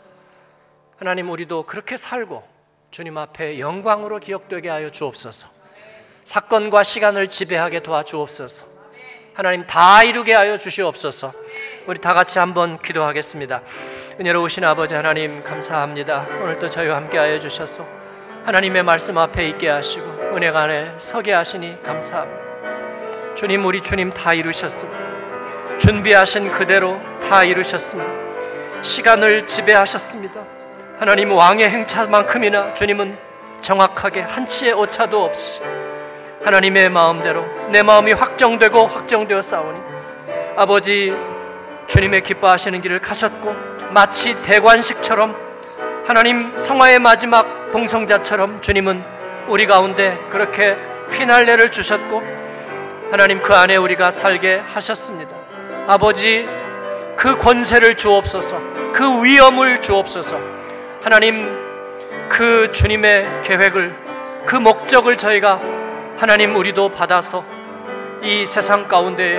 하나님 0.96 1.30
우리도 1.30 1.64
그렇게 1.64 1.96
살고 1.96 2.44
주님 2.90 3.18
앞에 3.18 3.58
영광으로 3.58 4.20
기억되게 4.20 4.68
하여 4.68 4.90
주옵소서. 4.90 5.48
사건과 6.22 6.84
시간을 6.84 7.28
지배하게 7.28 7.80
도와주옵소서. 7.80 8.66
하나님 9.34 9.66
다 9.66 10.04
이루게 10.04 10.32
하여 10.32 10.56
주시옵소서. 10.56 11.32
우리 11.86 12.00
다 12.00 12.14
같이 12.14 12.38
한번 12.38 12.80
기도하겠습니다. 12.80 13.62
은혜로우신 14.20 14.64
아버지 14.64 14.94
하나님 14.94 15.42
감사합니다. 15.42 16.28
오늘도 16.42 16.68
저희와 16.68 16.96
함께 16.96 17.18
하여 17.18 17.38
주셔서 17.40 17.84
하나님의 18.44 18.84
말씀 18.84 19.18
앞에 19.18 19.48
있게 19.48 19.68
하시고 19.68 20.06
은혜가 20.36 20.62
안에 20.62 20.94
서게 20.98 21.32
하시니 21.32 21.82
감사합니다. 21.82 23.34
주님 23.34 23.64
우리 23.64 23.80
주님 23.80 24.12
다 24.12 24.32
이루셨습니다. 24.32 25.78
준비하신 25.78 26.52
그대로 26.52 27.00
다 27.28 27.42
이루셨습니다. 27.42 28.82
시간을 28.82 29.46
지배하셨습니다. 29.46 30.53
하나님 30.96 31.32
왕의 31.32 31.68
행차만큼이나 31.70 32.72
주님은 32.72 33.18
정확하게 33.60 34.20
한 34.20 34.46
치의 34.46 34.74
오차도 34.74 35.24
없이 35.24 35.60
하나님의 36.44 36.88
마음대로 36.88 37.44
내 37.70 37.82
마음이 37.82 38.12
확정되고 38.12 38.86
확정되어 38.86 39.42
싸우니 39.42 39.80
아버지 40.56 41.12
주님의 41.88 42.22
기뻐하시는 42.22 42.80
길을 42.80 43.00
가셨고 43.00 43.56
마치 43.90 44.40
대관식처럼 44.42 45.34
하나님 46.06 46.56
성화의 46.56 47.00
마지막 47.00 47.72
봉성자처럼 47.72 48.60
주님은 48.60 49.02
우리 49.48 49.66
가운데 49.66 50.16
그렇게 50.30 50.76
휘날레를 51.10 51.72
주셨고 51.72 52.22
하나님 53.10 53.42
그 53.42 53.52
안에 53.52 53.76
우리가 53.76 54.12
살게 54.12 54.62
하셨습니다. 54.64 55.34
아버지 55.88 56.48
그 57.16 57.36
권세를 57.36 57.96
주옵소서. 57.96 58.60
그 58.92 59.24
위엄을 59.24 59.80
주옵소서. 59.80 60.63
하나님 61.04 61.46
그 62.30 62.72
주님의 62.72 63.42
계획을 63.42 63.94
그 64.46 64.56
목적을 64.56 65.18
저희가 65.18 65.60
하나님 66.16 66.56
우리도 66.56 66.92
받아서 66.92 67.44
이 68.22 68.46
세상 68.46 68.88
가운데 68.88 69.38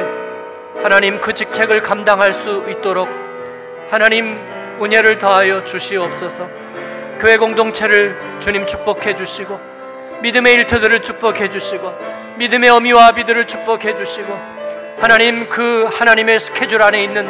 하나님 0.83 1.19
그 1.19 1.33
직책을 1.33 1.81
감당할 1.81 2.35
수 2.35 2.63
있도록 2.69 3.09
하나님 3.89 4.37
은혜를 4.79 5.17
더하여 5.17 5.63
주시옵소서. 5.63 6.47
교회 7.19 7.37
공동체를 7.37 8.19
주님 8.37 8.67
축복해 8.67 9.15
주시고 9.15 9.59
믿음의 10.21 10.53
일터들을 10.53 11.01
축복해 11.01 11.49
주시고 11.49 11.97
믿음의 12.37 12.69
어미와 12.69 13.07
아비들을 13.07 13.47
축복해 13.47 13.95
주시고 13.95 14.31
하나님 14.99 15.49
그 15.49 15.89
하나님의 15.91 16.39
스케줄 16.39 16.83
안에 16.83 17.03
있는 17.03 17.27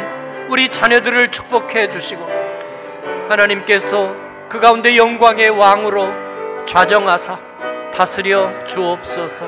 우리 0.50 0.68
자녀들을 0.68 1.30
축복해 1.30 1.88
주시고 1.88 2.28
하나님께서 3.30 4.25
그 4.48 4.60
가운데 4.60 4.96
영광의 4.96 5.50
왕으로 5.50 6.64
좌정하사 6.66 7.38
다스려 7.92 8.64
주옵소서. 8.64 9.46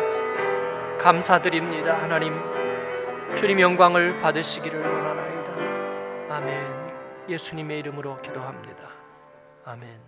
감사드립니다. 0.99 2.03
하나님 2.03 2.35
주님 3.37 3.61
영광을 3.61 4.19
받으시기를 4.19 4.81
원하나이다. 4.81 6.35
아멘. 6.35 6.79
예수님의 7.29 7.79
이름으로 7.81 8.21
기도합니다. 8.21 8.89
아멘 9.65 10.08